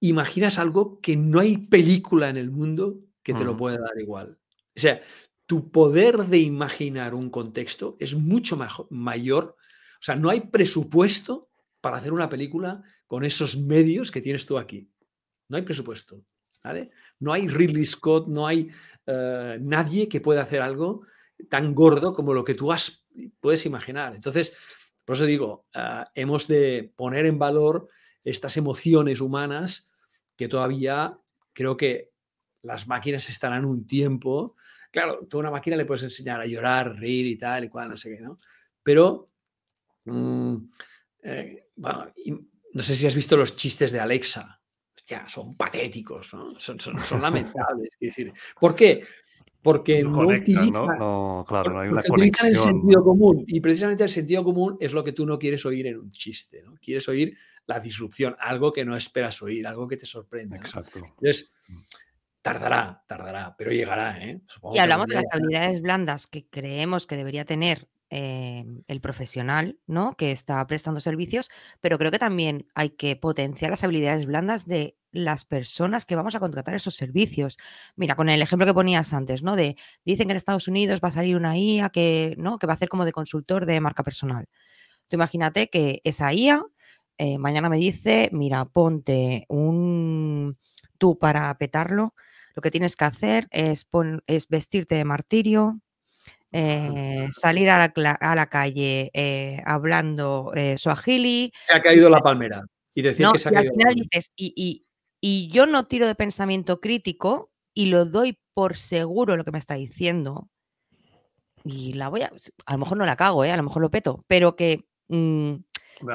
[0.00, 4.38] imaginas algo que no hay película en el mundo que te lo pueda dar igual.
[4.76, 5.00] O sea,
[5.46, 8.58] tu poder de imaginar un contexto es mucho
[8.90, 9.56] mayor.
[10.00, 11.50] O sea, no hay presupuesto
[11.84, 14.90] para hacer una película con esos medios que tienes tú aquí.
[15.50, 16.24] No hay presupuesto.
[16.62, 16.90] ¿vale?
[17.20, 18.70] No hay Ridley Scott, no hay
[19.06, 21.02] eh, nadie que pueda hacer algo
[21.50, 23.06] tan gordo como lo que tú has,
[23.38, 24.14] puedes imaginar.
[24.14, 24.56] Entonces,
[25.04, 27.88] por eso digo, ah, hemos de poner en valor
[28.24, 29.92] estas emociones humanas
[30.36, 31.18] que todavía
[31.52, 32.12] creo que
[32.62, 34.56] las máquinas estarán un tiempo.
[34.90, 37.90] Claro, tú a una máquina le puedes enseñar a llorar, reír y tal y cual,
[37.90, 38.38] no sé qué, ¿no?
[38.82, 39.28] Pero,
[40.06, 40.56] mm,
[41.24, 42.12] eh, bueno,
[42.72, 44.60] no sé si has visto los chistes de Alexa.
[45.06, 46.58] Ya, son patéticos, ¿no?
[46.58, 47.96] son, son, son lamentables.
[48.00, 49.02] decir, ¿Por qué?
[49.64, 51.42] porque no, utiliza, ¿no?
[51.48, 52.50] claro, no hay una conexión.
[52.50, 55.86] el sentido común y precisamente el sentido común es lo que tú no quieres oír
[55.86, 56.74] en un chiste, ¿no?
[56.74, 60.58] Quieres oír la disrupción, algo que no esperas oír, algo que te sorprende.
[60.58, 60.98] Exacto.
[60.98, 61.54] Entonces,
[62.42, 64.42] tardará, tardará, pero llegará, ¿eh?
[64.74, 70.16] y hablamos de las habilidades blandas que creemos que debería tener Em, el profesional, ¿no?
[70.16, 71.50] Que está prestando servicios,
[71.80, 76.36] pero creo que también hay que potenciar las habilidades blandas de las personas que vamos
[76.36, 77.58] a contratar esos servicios.
[77.96, 79.56] Mira, con el ejemplo que ponías antes, ¿no?
[79.56, 82.60] De dicen que en Estados Unidos va a salir una IA que, ¿no?
[82.60, 84.46] Que va a hacer como de consultor de marca personal.
[85.08, 86.62] Tú imagínate que esa IA
[87.18, 90.56] eh, mañana me dice, mira, ponte un
[90.98, 92.14] tú para petarlo,
[92.54, 93.88] lo que tienes que hacer es,
[94.28, 95.80] es vestirte de martirio,
[96.56, 101.52] eh, salir a la, calle eh, hablando eh, suajili.
[101.66, 102.64] Se ha caído la palmera.
[102.94, 103.72] Y decir que se ha caído.
[104.36, 109.58] y, yo no tiro de pensamiento crítico y lo doy por seguro lo que me
[109.58, 110.48] está diciendo.
[111.64, 112.30] Y la voy a.
[112.66, 115.54] A lo mejor no la cago, a lo mejor lo peto, pero que mm,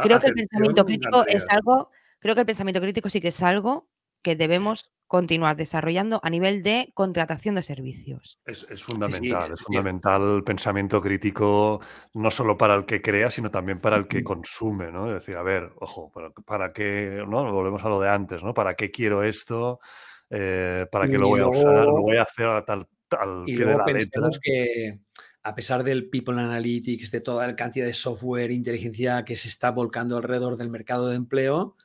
[0.04, 1.92] creo que el pensamiento crítico es algo.
[2.20, 3.90] Creo que el pensamiento crítico sí que es algo
[4.22, 8.40] que debemos continuar desarrollando a nivel de contratación de servicios.
[8.46, 11.82] Es, fundamental, es fundamental el pensamiento crítico,
[12.14, 15.08] no solo para el que crea, sino también para el que consume, ¿no?
[15.08, 16.12] Es decir, a ver, ojo,
[16.46, 17.52] ¿para, qué, no?
[17.52, 18.54] Volvemos a lo de antes, ¿no?
[18.54, 19.80] ¿Para qué quiero esto?
[20.30, 21.86] Eh, ¿Para qué lo voy a usar?
[21.86, 22.88] ¿Lo voy a hacer a tal,
[23.20, 24.30] al pie de la letra?
[24.40, 25.00] que
[25.42, 29.72] a pesar del People Analytics, de toda la cantidad de software, inteligencia que se está
[29.72, 31.76] volcando alrededor del mercado de empleo,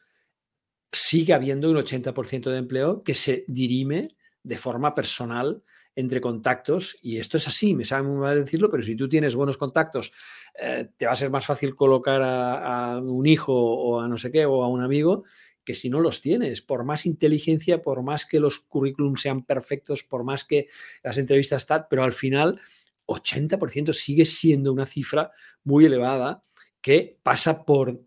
[0.93, 5.63] sigue habiendo un 80% de empleo que se dirime de forma personal
[5.97, 9.35] entre contactos y esto es así, me sabe muy mal decirlo, pero si tú tienes
[9.35, 10.13] buenos contactos,
[10.59, 14.33] eh, te va a ser más fácil colocar a, un hijo o a no sé
[14.33, 15.25] qué o a un amigo
[15.65, 20.03] que si no los tienes, por más inteligencia, por más que los currículums sean perfectos,
[20.03, 20.67] por más que
[21.03, 22.61] las entrevistas están, pero al final
[23.07, 25.31] 80% sigue siendo una cifra
[25.63, 26.43] muy elevada
[26.83, 28.03] que pasa por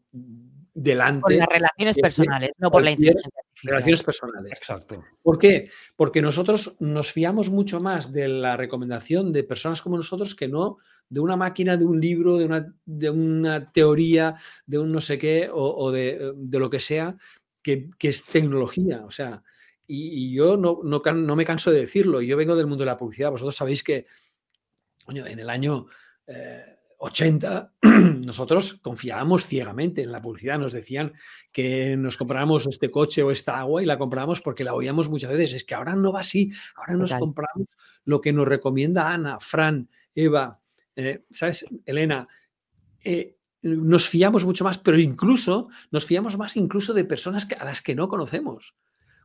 [0.78, 1.22] delante.
[1.22, 3.30] Por las relaciones personales, no por la inteligencia
[3.64, 4.54] Relaciones personales.
[4.56, 5.04] Exacto.
[5.24, 5.72] ¿Por qué?
[5.96, 10.78] Porque nosotros nos fiamos mucho más de la recomendación de personas como nosotros que no
[11.10, 14.36] de una máquina, de un libro, de una, de una teoría,
[14.68, 17.18] de un no sé qué o, de, lo que sea,
[17.64, 19.04] que, es tecnología.
[19.04, 19.42] O sea,
[19.88, 22.22] Y, yo no, no, me canso de decirlo.
[22.22, 23.32] Yo vengo del mundo de la publicidad.
[23.32, 24.04] Vosotros sabéis que
[25.08, 25.88] en el año
[26.98, 27.88] 80 eh,
[28.26, 30.60] nosotros confiábamos ciegamente en la publicidad.
[30.60, 31.14] Nos decían
[31.52, 35.32] que nos compráramos este coche o esta agua y la comprábamos porque la oíamos muchas
[35.32, 35.54] veces.
[35.54, 36.52] Es que ahora no va así.
[36.76, 37.68] Ahora nos compramos
[38.06, 40.52] lo que nos recomienda Ana, Fran, Eva,
[40.95, 41.66] eh, ¿sabes?
[41.86, 42.28] Elena.
[43.04, 47.82] Eh, nos fiamos mucho más, pero incluso nos fiamos más incluso de personas a las
[47.82, 48.76] que no conocemos.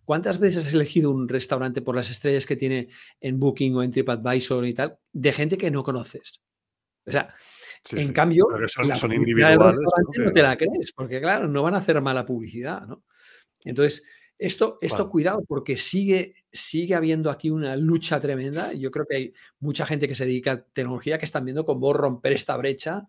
[0.05, 2.89] ¿Cuántas veces has elegido un restaurante por las estrellas que tiene
[3.20, 6.41] en Booking o en TripAdvisor y tal de gente que no conoces?
[7.07, 7.33] O sea,
[7.91, 9.76] en cambio, son, individuales.
[10.18, 10.33] ¿no?
[10.33, 13.03] te la crees, porque claro, no van a hacer mala publicidad, ¿no?
[13.64, 14.05] Entonces,
[14.39, 18.72] esto, esto cuidado, porque sigue, sigue habiendo aquí una lucha tremenda.
[18.72, 21.93] Yo creo que hay mucha gente que se dedica a tecnología que están viendo cómo
[21.93, 23.09] romper esta brecha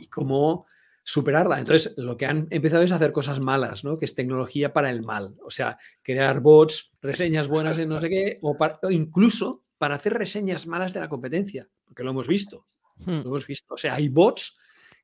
[0.00, 0.66] y cómo
[1.02, 1.58] superarla.
[1.58, 3.98] Entonces, lo que han empezado es hacer cosas malas, ¿no?
[3.98, 5.34] Que es tecnología para el mal.
[5.44, 8.56] O sea, crear bots, reseñas buenas en no sé qué, o,
[8.90, 12.66] incluso para hacer reseñas malas de la competencia, porque lo hemos visto.
[13.04, 13.20] Hmm.
[13.22, 13.74] Lo hemos visto.
[13.74, 14.56] O sea, hay bots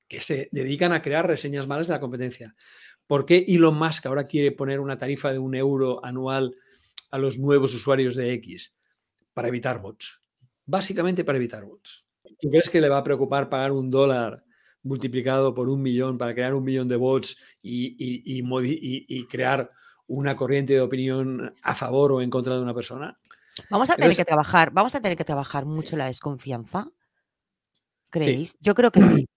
[0.08, 2.54] que se dedican a crear reseñas malas de la competencia.
[3.06, 6.56] ¿Por qué Elon Musk ahora quiere poner una tarifa de un euro anual
[7.10, 8.74] a los nuevos usuarios de X?
[9.32, 10.20] Para evitar bots.
[10.64, 12.04] Básicamente para evitar bots.
[12.40, 14.44] ¿Tú crees que le va a preocupar pagar un dólar
[14.82, 19.70] multiplicado por un millón para crear un millón de bots y, y, crear
[20.06, 23.18] una corriente de opinión a favor o en contra de una persona?
[23.70, 26.88] Vamos a tener que trabajar, vamos a tener que trabajar mucho la desconfianza.
[28.10, 28.56] ¿Creéis?
[28.60, 29.28] Yo creo que sí.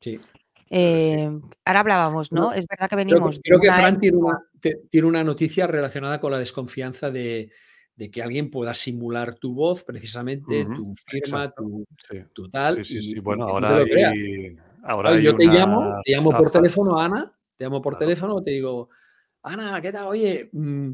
[0.00, 0.20] Sí.
[0.74, 1.30] Eh,
[1.66, 2.52] ahora hablábamos, ¿no?
[2.54, 3.40] es verdad que venimos.
[3.44, 7.50] Creo, que Fran tiene una, noticia relacionada con la desconfianza de,
[8.10, 12.82] que alguien pueda simular tu voz, precisamente, tu firma, tu, tal.
[12.84, 17.64] Sí, sí, bueno, ahora hay, Ahora yo te llamo, te llamo por teléfono, Ana, te
[17.64, 18.88] llamo por teléfono, te digo,
[19.42, 20.06] Ana, ¿qué tal?
[20.06, 20.92] Oye, mm,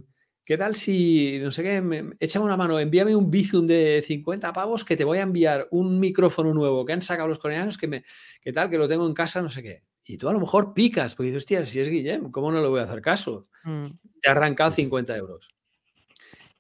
[0.48, 4.82] ¿qué tal si, no sé qué, échame una mano, envíame un Bizum de 50 pavos
[4.82, 8.02] que te voy a enviar un micrófono nuevo que han sacado los coreanos, que me,
[8.40, 8.70] ¿qué tal?
[8.70, 9.82] Que lo tengo en casa, no sé qué.
[10.06, 12.68] Y tú a lo mejor picas, porque dices, hostia, si es Guillem, ¿cómo no le
[12.68, 13.42] voy a hacer caso?
[13.64, 13.88] Mm.
[14.22, 15.50] Te ha arrancado 50 euros.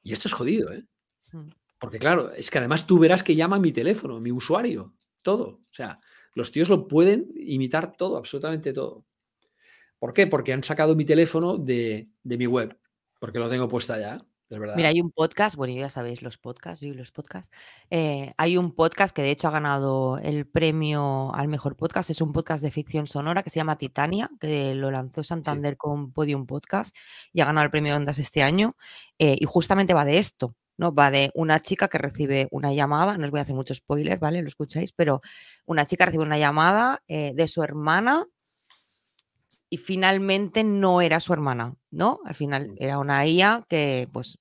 [0.02, 0.84] Y esto es jodido, ¿eh?
[1.32, 1.48] Mm.
[1.78, 5.60] Porque claro, es que además tú verás que llama mi teléfono, mi usuario, todo.
[5.62, 5.96] O sea,
[6.34, 9.06] los tíos lo pueden imitar todo, absolutamente todo.
[9.98, 10.26] ¿Por qué?
[10.26, 12.78] Porque han sacado mi teléfono de, mi web,
[13.18, 14.24] porque lo tengo puesto allá.
[14.48, 14.76] verdad.
[14.76, 17.54] Mira, hay un podcast, bueno, ya sabéis los podcasts, yo y los podcasts.
[17.90, 22.20] Eh, hay un podcast que de hecho ha ganado el premio al mejor podcast, es
[22.20, 26.46] un podcast de ficción sonora que se llama Titania, que lo lanzó Santander con Podium
[26.46, 26.96] Podcast
[27.32, 28.76] y ha ganado el premio Ondas este año.
[29.18, 30.94] Eh, y justamente va de esto, ¿no?
[30.94, 34.18] Va de una chica que recibe una llamada, no os voy a hacer mucho spoiler,
[34.18, 34.40] ¿vale?
[34.40, 35.20] Lo escucháis, pero
[35.66, 38.26] una chica recibe una llamada eh, de su hermana
[39.70, 42.20] y finalmente no era su hermana, ¿no?
[42.24, 42.74] Al final mm.
[42.78, 44.38] era una IA que, pues,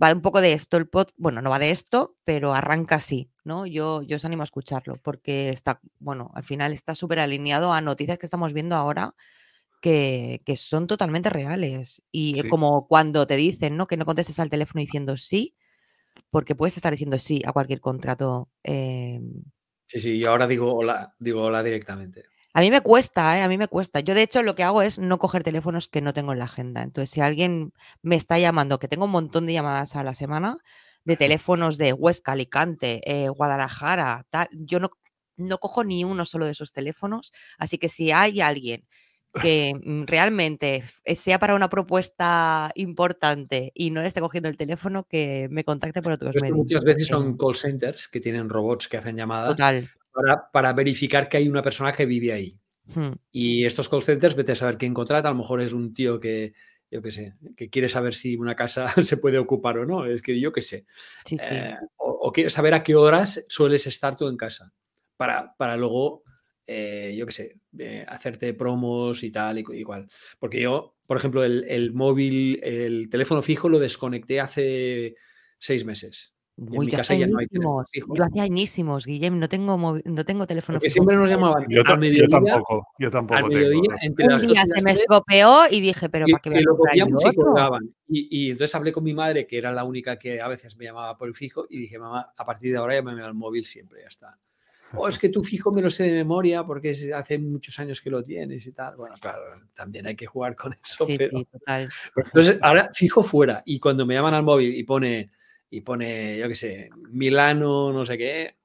[0.00, 3.30] va un poco de esto el pod, bueno, no va de esto, pero arranca así,
[3.44, 3.66] ¿no?
[3.66, 7.80] Yo, yo os animo a escucharlo porque está, bueno, al final está súper alineado a
[7.80, 9.14] noticias que estamos viendo ahora
[9.82, 12.02] que, son totalmente reales.
[12.10, 13.86] Y como cuando te dicen, ¿no?
[13.86, 15.56] Que no contestes al teléfono diciendo sí,
[16.30, 18.48] porque puedes estar diciendo sí a cualquier contrato.
[18.62, 19.42] Em,
[19.86, 22.24] sí, sí, y ahora digo hola, digo hola directamente.
[22.54, 23.42] A mí me cuesta, ¿eh?
[23.42, 24.00] a mí me cuesta.
[24.00, 26.44] Yo, de hecho, lo que hago es no coger teléfonos que no tengo en la
[26.44, 26.82] agenda.
[26.82, 27.72] Entonces, si alguien
[28.02, 30.58] me está llamando, que tengo un montón de llamadas a la semana,
[31.04, 34.90] de teléfonos de Huesca, Alicante, eh, Guadalajara, tal, yo no,
[35.36, 37.32] no cojo ni uno solo de esos teléfonos.
[37.58, 38.86] Así que si hay alguien
[39.40, 44.58] que mm, realmente eh, sea para una propuesta importante y no le esté cogiendo el
[44.58, 46.58] teléfono, que me contacte por otros medios.
[46.58, 49.56] Muchas veces son call centers que tienen robots que hacen llamadas
[50.52, 52.58] Para, verificar que hay una persona que vive ahí.
[52.86, 53.12] Hmm.
[53.30, 56.20] Y estos call centers, vete a saber quién contrata, a lo mejor es un tío
[56.20, 56.52] que,
[56.90, 60.22] yo qué sé, que quiere saber si una casa se puede ocupar o no, es
[60.22, 60.86] que yo qué sé.
[61.30, 64.72] Eh, o, quiere saber a qué horas sueles estar tú en casa,
[65.16, 66.22] para, para luego
[66.66, 67.56] eh, yo qué sé,
[68.06, 70.08] hacerte promos y tal, y, igual.
[70.38, 75.16] Porque yo, por ejemplo, el, móvil, el teléfono fijo lo desconecté hace
[75.58, 76.31] seis meses.
[76.56, 78.14] En mi casa ya no hay teléfono fijo.
[78.14, 82.22] Yo hacía añísimos, Guillem, no tengo, no tengo teléfono Porque siempre nos llamaban yo, mediodía,
[82.22, 84.34] yo tampoco, yo tampoco mediodía, tengo.
[84.34, 87.24] un día se me escopeó y dije, pero ¿para qué me lo copiamos
[88.08, 90.84] y Y, entonces hablé con mi madre, que era la única que a veces me
[90.84, 93.64] llamaba por el fijo, y dije, mamá, a partir de ahora ya me al móvil
[93.64, 94.38] siempre, ya está
[94.94, 98.10] o es que tu fijo me lo sé de memoria porque hace muchos años que
[98.10, 98.96] lo tienes y tal.
[98.96, 99.42] Bueno, claro,
[99.74, 101.06] también hay que jugar con eso.
[101.06, 101.88] Sí, sí, total.
[102.16, 105.30] Entonces, ahora fijo fuera y cuando me llaman al móvil y pone,
[105.72, 108.56] y pone, yo qué sé, Milano, no sé qué,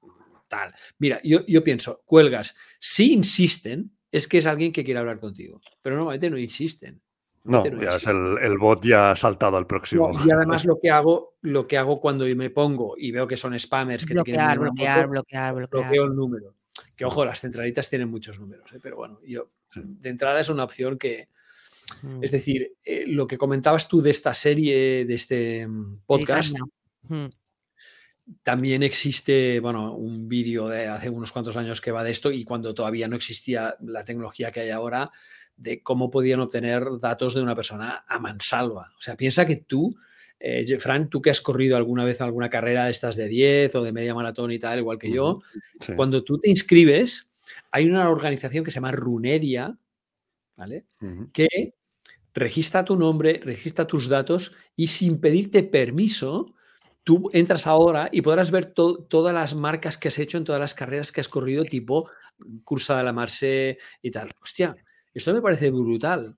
[0.49, 0.75] tal.
[0.99, 5.61] Mira, yo, yo pienso, cuelgas, si insisten, es que es alguien que quiere hablar contigo,
[5.81, 7.01] pero normalmente no insisten.
[7.45, 10.11] No, ya es el, bot ya ha saltado al próximo.
[10.25, 13.57] y además lo que hago, lo que hago cuando me pongo y veo que son
[13.57, 16.55] spammers que bloquear, te bloquear, bloquear, bloquear, bloqueo el número.
[16.93, 18.79] Que ojo, las centralitas tienen muchos números, ¿eh?
[18.83, 21.29] pero bueno, yo de entrada es una opción que,
[22.01, 22.21] mm.
[22.21, 26.57] es decir, eh, lo que comentabas tú de esta serie, de este mm, podcast,
[28.43, 32.43] también existe, bueno, un vídeo de hace unos cuantos años que va de esto y
[32.43, 35.11] cuando todavía no existía la tecnología que hay ahora,
[35.55, 38.93] de cómo podían obtener datos de una persona a mansalva.
[38.97, 39.95] O sea, piensa que tú,
[40.39, 43.83] eh, Fran, tú que has corrido alguna vez alguna carrera de estas de 10 o
[43.83, 45.41] de media maratón y tal, igual que yo,
[45.95, 47.31] cuando tú te inscribes,
[47.71, 49.77] hay una organización que se llama Runeria,
[50.55, 50.85] ¿vale?
[51.33, 51.73] Que
[52.33, 56.53] registra tu nombre, registra tus datos y sin pedirte permiso,
[57.07, 60.73] tú entras ahora y podrás ver todas las marcas que has hecho en todas las
[60.73, 62.09] carreras que has corrido, tipo
[62.65, 64.29] Cursa de la Marse y tal.
[64.43, 64.75] Hostia,
[65.13, 66.35] esto me parece brutal.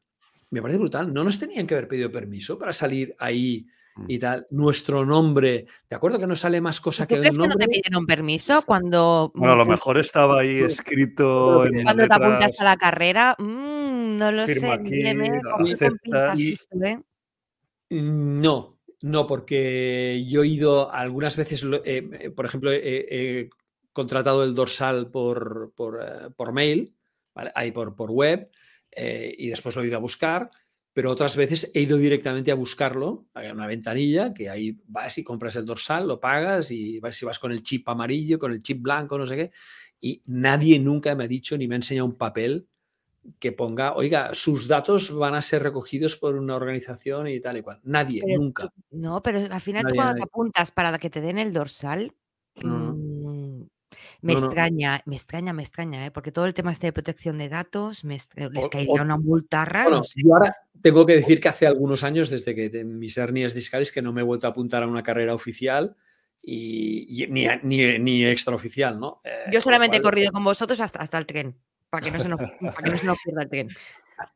[0.52, 1.12] Me parece brutal.
[1.12, 3.66] No nos tenían que haber pedido permiso para salir ahí
[3.96, 4.06] mm.
[4.10, 4.46] y tal.
[4.52, 5.66] Nuestro nombre.
[5.90, 7.42] ¿De acuerdo que no sale más cosa que el nombre?
[7.42, 9.32] que no te pidieron permiso cuando.
[9.34, 11.66] Bueno, a lo mejor estaba ahí escrito.
[11.66, 14.70] En cuando te apuntas a la carrera, mm, no lo sé.
[14.70, 15.02] Aquí,
[17.92, 23.50] no, no, porque yo he ido algunas veces, eh, por ejemplo, he
[24.00, 26.96] contratado el dorsal por, por, eh, por mail,
[27.54, 28.50] ahí por, por web
[28.92, 30.50] eh, y después lo he ido a buscar,
[30.94, 35.24] pero otras veces he ido directamente a buscarlo, a una ventanilla, que ahí vas y
[35.26, 38.64] compras el dorsal, lo pagas y vas, si vas con el chip amarillo, con el
[38.64, 39.52] chip blanco, no sé qué,
[40.00, 42.69] y nadie nunca me ha dicho ni me ha enseñado un papel
[43.40, 47.62] que ponga, oiga, sus datos van a ser recogidos por una organización y tal y
[47.62, 47.80] cual.
[47.84, 48.72] Nadie, nunca.
[48.92, 52.14] no, pero al final tú cuando te apuntas para que te den el dorsal,
[54.22, 56.12] me extraña, me extraña, me extraña, ¿eh?
[56.12, 58.28] porque todo el tema este de protección de datos les
[58.70, 60.02] caería una multa rara.
[60.16, 64.02] Yo ahora tengo que decir que hace algunos años, desde que mis hernias discales, que
[64.02, 65.96] no me he vuelto a apuntar a una carrera oficial
[66.42, 69.22] y, ni, ni, ni, extraoficial, ¿no?
[69.24, 71.58] Eh, yo solamente he corrido con vosotros hasta, hasta el tren,
[71.90, 73.70] para que no se nos, para que no se nos pierda el tren.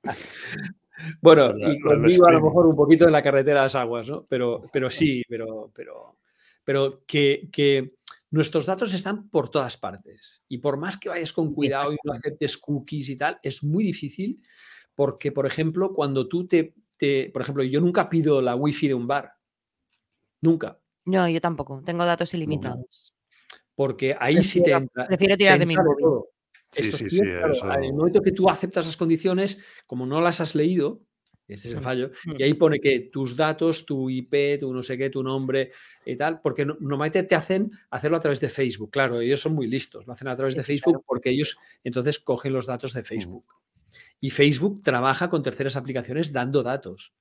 [1.22, 4.26] Bueno, y conmigo a lo mejor un poquito en la carretera de las aguas, ¿no?
[4.30, 6.18] Pero, pero sí, pero, pero,
[6.64, 7.96] pero que, que
[8.30, 10.44] nuestros datos están por todas partes.
[10.48, 13.84] Y por más que vayas con cuidado y no aceptes cookies y tal, es muy
[13.84, 14.40] difícil
[14.96, 16.74] porque, por ejemplo, cuando tú te,
[17.32, 19.34] por ejemplo, yo nunca pido la wifi de un bar.
[20.42, 20.80] Nunca.
[21.06, 21.82] No, yo tampoco.
[21.84, 23.14] Tengo datos ilimitados.
[23.76, 25.08] Porque ahí sí te entra.
[25.08, 26.26] Prefiero tirar de mi móvil.
[26.74, 30.56] Sí, sí, sí, En el momento que tú aceptas las condiciones, como no las has
[30.56, 31.02] leído,
[31.48, 32.12] este es el mm, fallo.
[32.26, 32.36] Mm.
[32.40, 35.72] Y ahí pone que tus datos, tu IP, tu no sé qué, tu nombre
[36.06, 38.92] y tal, porque normalmente te hacen hacerlo a través de Facebook.
[38.92, 42.54] Claro, ellos son muy listos, lo hacen a través de Facebook porque ellos entonces cogen
[42.54, 43.06] los datos de mm.
[43.06, 43.46] Facebook.
[44.20, 47.14] Y Facebook trabaja con terceras aplicaciones dando datos.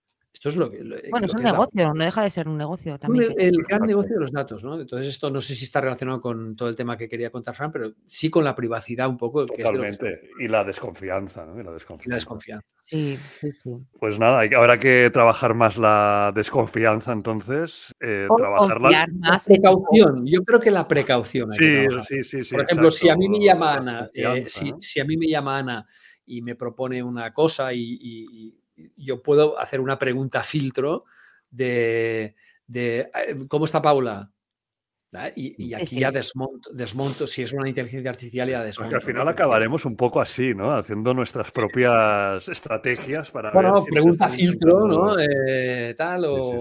[0.42, 0.82] Esto es lo que.
[1.08, 3.32] bueno, es un negocio, no deja de ser un negocio también.
[3.38, 4.80] El, gran negocio de los datos, ¿no?
[4.80, 7.70] Entonces, esto no sé si está relacionado con todo el tema que quería contar Fran,
[7.70, 9.46] pero sí con la privacidad un poco.
[9.46, 10.30] Totalmente.
[10.40, 11.60] y la desconfianza, ¿no?
[11.60, 12.66] Y la desconfianza.
[12.76, 13.70] Sí, sí, sí.
[14.00, 17.94] Pues nada, habrá que trabajar más la desconfianza entonces.
[18.00, 19.06] Eh, trabajar la...
[19.12, 20.26] Más precaución.
[20.26, 21.52] Yo creo que la precaución.
[21.52, 25.04] sí, sí, sí, sí, Por ejemplo, si a mí me llama Ana, eh, si, a
[25.04, 25.86] mí me llama Ana
[26.26, 28.58] y me propone una cosa y
[28.96, 31.04] yo puedo hacer una pregunta filtro
[31.50, 32.34] de,
[32.74, 33.10] eh,
[33.48, 34.30] ¿cómo está Paula?
[35.36, 38.92] Y, aquí ya desmonto, si es una inteligencia artificial ya desmonto.
[38.92, 40.72] Porque al final acabaremos un poco así, ¿no?
[40.72, 45.18] Haciendo nuestras propias estrategias para bueno, ver pregunta filtro, ¿no?
[45.18, 46.56] Eh, tal o...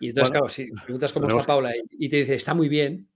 [0.00, 3.06] y entonces, claro, si preguntas cómo está Paula y, te dice, está muy bien,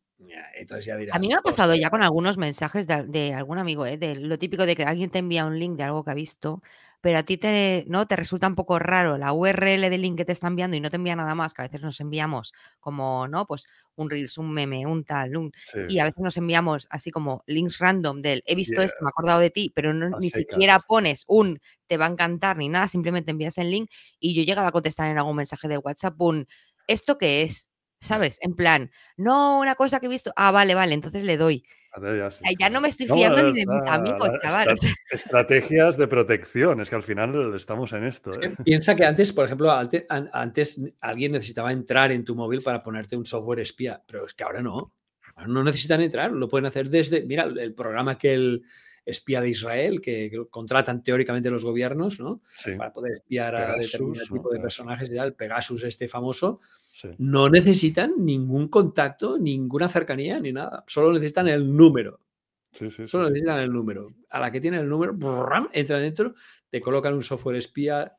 [0.64, 3.86] entonces ya dirás, a mí me ha pasado ya con algunos mensajes de, algún amigo,
[3.86, 3.96] ¿eh?
[3.96, 6.62] de lo típico de que alguien te envía un link de algo que ha visto
[7.04, 8.06] pero a ti te, ¿no?
[8.06, 10.88] te resulta un poco raro la URL del link que te está enviando y no
[10.88, 13.46] te envía nada más, que a veces nos enviamos como, ¿no?
[13.46, 15.52] Pues un Reels, un meme, un tal, un...
[15.86, 19.10] y a veces nos enviamos así como links random del he visto esto, me he
[19.10, 23.32] acordado de ti, pero ni siquiera pones un te va a encantar ni nada, simplemente
[23.32, 26.46] envías el link y yo he llegado a contestar en algún mensaje de WhatsApp un
[26.86, 27.70] ¿esto qué es?
[28.04, 28.38] ¿Sabes?
[28.42, 31.64] En plan, no, una cosa que he visto, ah, vale, vale, entonces le doy.
[32.58, 34.76] Ya, no me estoy fiando ni de mis amigos, chaval.
[35.10, 38.30] Estrategias de protección, es que al final estamos en esto.
[38.42, 38.54] ¿eh?
[38.64, 43.24] piensa que antes, por ejemplo, antes alguien necesitaba entrar en tu móvil para ponerte un
[43.24, 44.92] software espía, pero es que ahora no.
[45.46, 48.64] no necesitan entrar, lo pueden hacer desde, mira, el programa que el
[49.06, 52.40] espía de Israel, que, contratan teóricamente los gobiernos, ¿no?
[52.76, 56.60] Para poder espiar a determinado tipo de personajes y tal, Pegasus este famoso,
[57.18, 60.84] no necesitan ningún contacto, ninguna cercanía ni nada.
[60.86, 62.20] Solo necesitan el número.
[62.72, 64.14] Solo necesitan el número.
[64.30, 65.16] A la que tiene el número,
[65.72, 66.34] entra dentro,
[66.70, 68.16] te colocan un software espía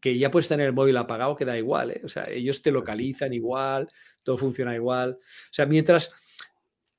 [0.00, 2.00] que ya puedes tener el móvil apagado, que da igual, ¿eh?
[2.04, 3.88] o sea, ellos te localizan igual,
[4.22, 5.18] todo funciona igual.
[5.20, 6.14] O sea, mientras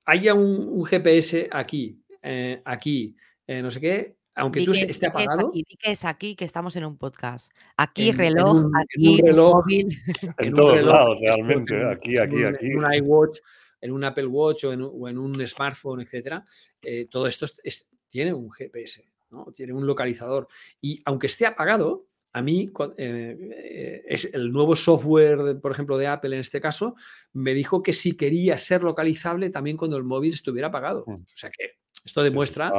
[0.05, 3.15] haya un, GPS aquí, eh, aquí,
[3.47, 5.51] eh, no sé qué, aunque tú esté apagado.
[5.53, 7.51] Di que es aquí, que estamos en un podcast.
[7.77, 9.89] Aquí reloj, aquí móvil.
[10.38, 11.84] En, todos lados, realmente.
[11.86, 12.67] aquí, aquí, aquí.
[12.67, 13.39] En un iWatch,
[13.81, 16.45] en un Apple Watch o en, un smartphone, etcétera.
[17.09, 17.45] todo esto
[18.07, 19.51] tiene un GPS, ¿no?
[19.53, 20.47] Tiene un localizador.
[20.81, 26.07] Y aunque esté apagado, a mí, eh, eh, es el nuevo software, por ejemplo, de
[26.07, 26.95] Apple en este caso,
[27.31, 31.03] me dijo que si quería ser localizable también cuando el móvil estuviera apagado.
[31.05, 31.13] Mm.
[31.13, 32.71] O sea que esto demuestra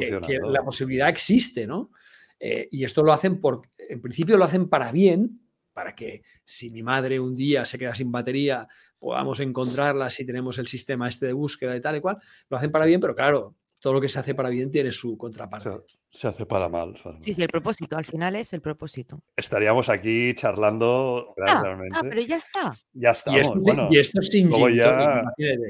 [0.00, 1.90] que, la posibilidad existe, ¿no?
[2.38, 5.40] Eh, y esto lo hacen por, en principio lo hacen para bien,
[5.72, 8.66] para que si mi madre un día se queda sin batería,
[8.98, 12.18] podamos encontrarla si tenemos el sistema este de búsqueda y tal y cual.
[12.48, 15.16] Lo hacen para bien, pero claro, todo lo que se hace para bien tiene su
[15.16, 15.70] contraparte.
[16.10, 16.98] Se, hace para mal.
[17.20, 19.22] Sí, sí, el propósito, al final es el propósito.
[19.36, 21.62] Estaríamos aquí charlando ah,
[21.92, 22.74] ah pero ya está.
[22.94, 23.32] Ya está.
[23.32, 24.80] Y, esto, sin gin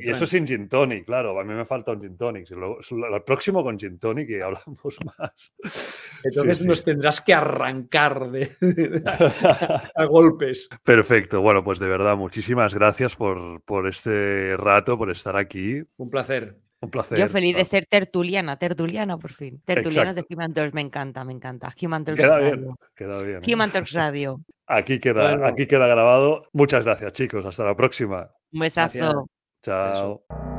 [0.00, 1.38] Y eso sin gin tonic, claro.
[1.38, 2.48] A mí me falta un gin tonic.
[2.50, 5.52] el próximo con gin tonic y hablamos más.
[6.22, 9.02] Entonces nos tendrás que arrancar de,
[9.94, 10.68] a, golpes.
[10.84, 11.40] Perfecto.
[11.40, 15.82] Bueno, pues de verdad, muchísimas gracias por, por este rato, por estar aquí.
[15.96, 16.65] Un placer.
[16.86, 17.18] Un placer.
[17.18, 19.60] Yo feliz de ser tertuliana, tertuliana por fin.
[19.64, 21.74] Tertulianos de Human Talks, me encanta, me encanta.
[21.82, 22.56] Human Talks queda Radio.
[22.56, 23.40] Bien, queda bien.
[23.42, 23.52] ¿eh?
[23.52, 24.40] Human Talks Radio.
[24.68, 26.48] Aquí queda, aquí queda grabado.
[26.52, 27.46] Muchas gracias, chicos.
[27.46, 28.32] Hasta la próxima.
[28.52, 29.28] Un besazo.
[29.62, 30.55] Chao.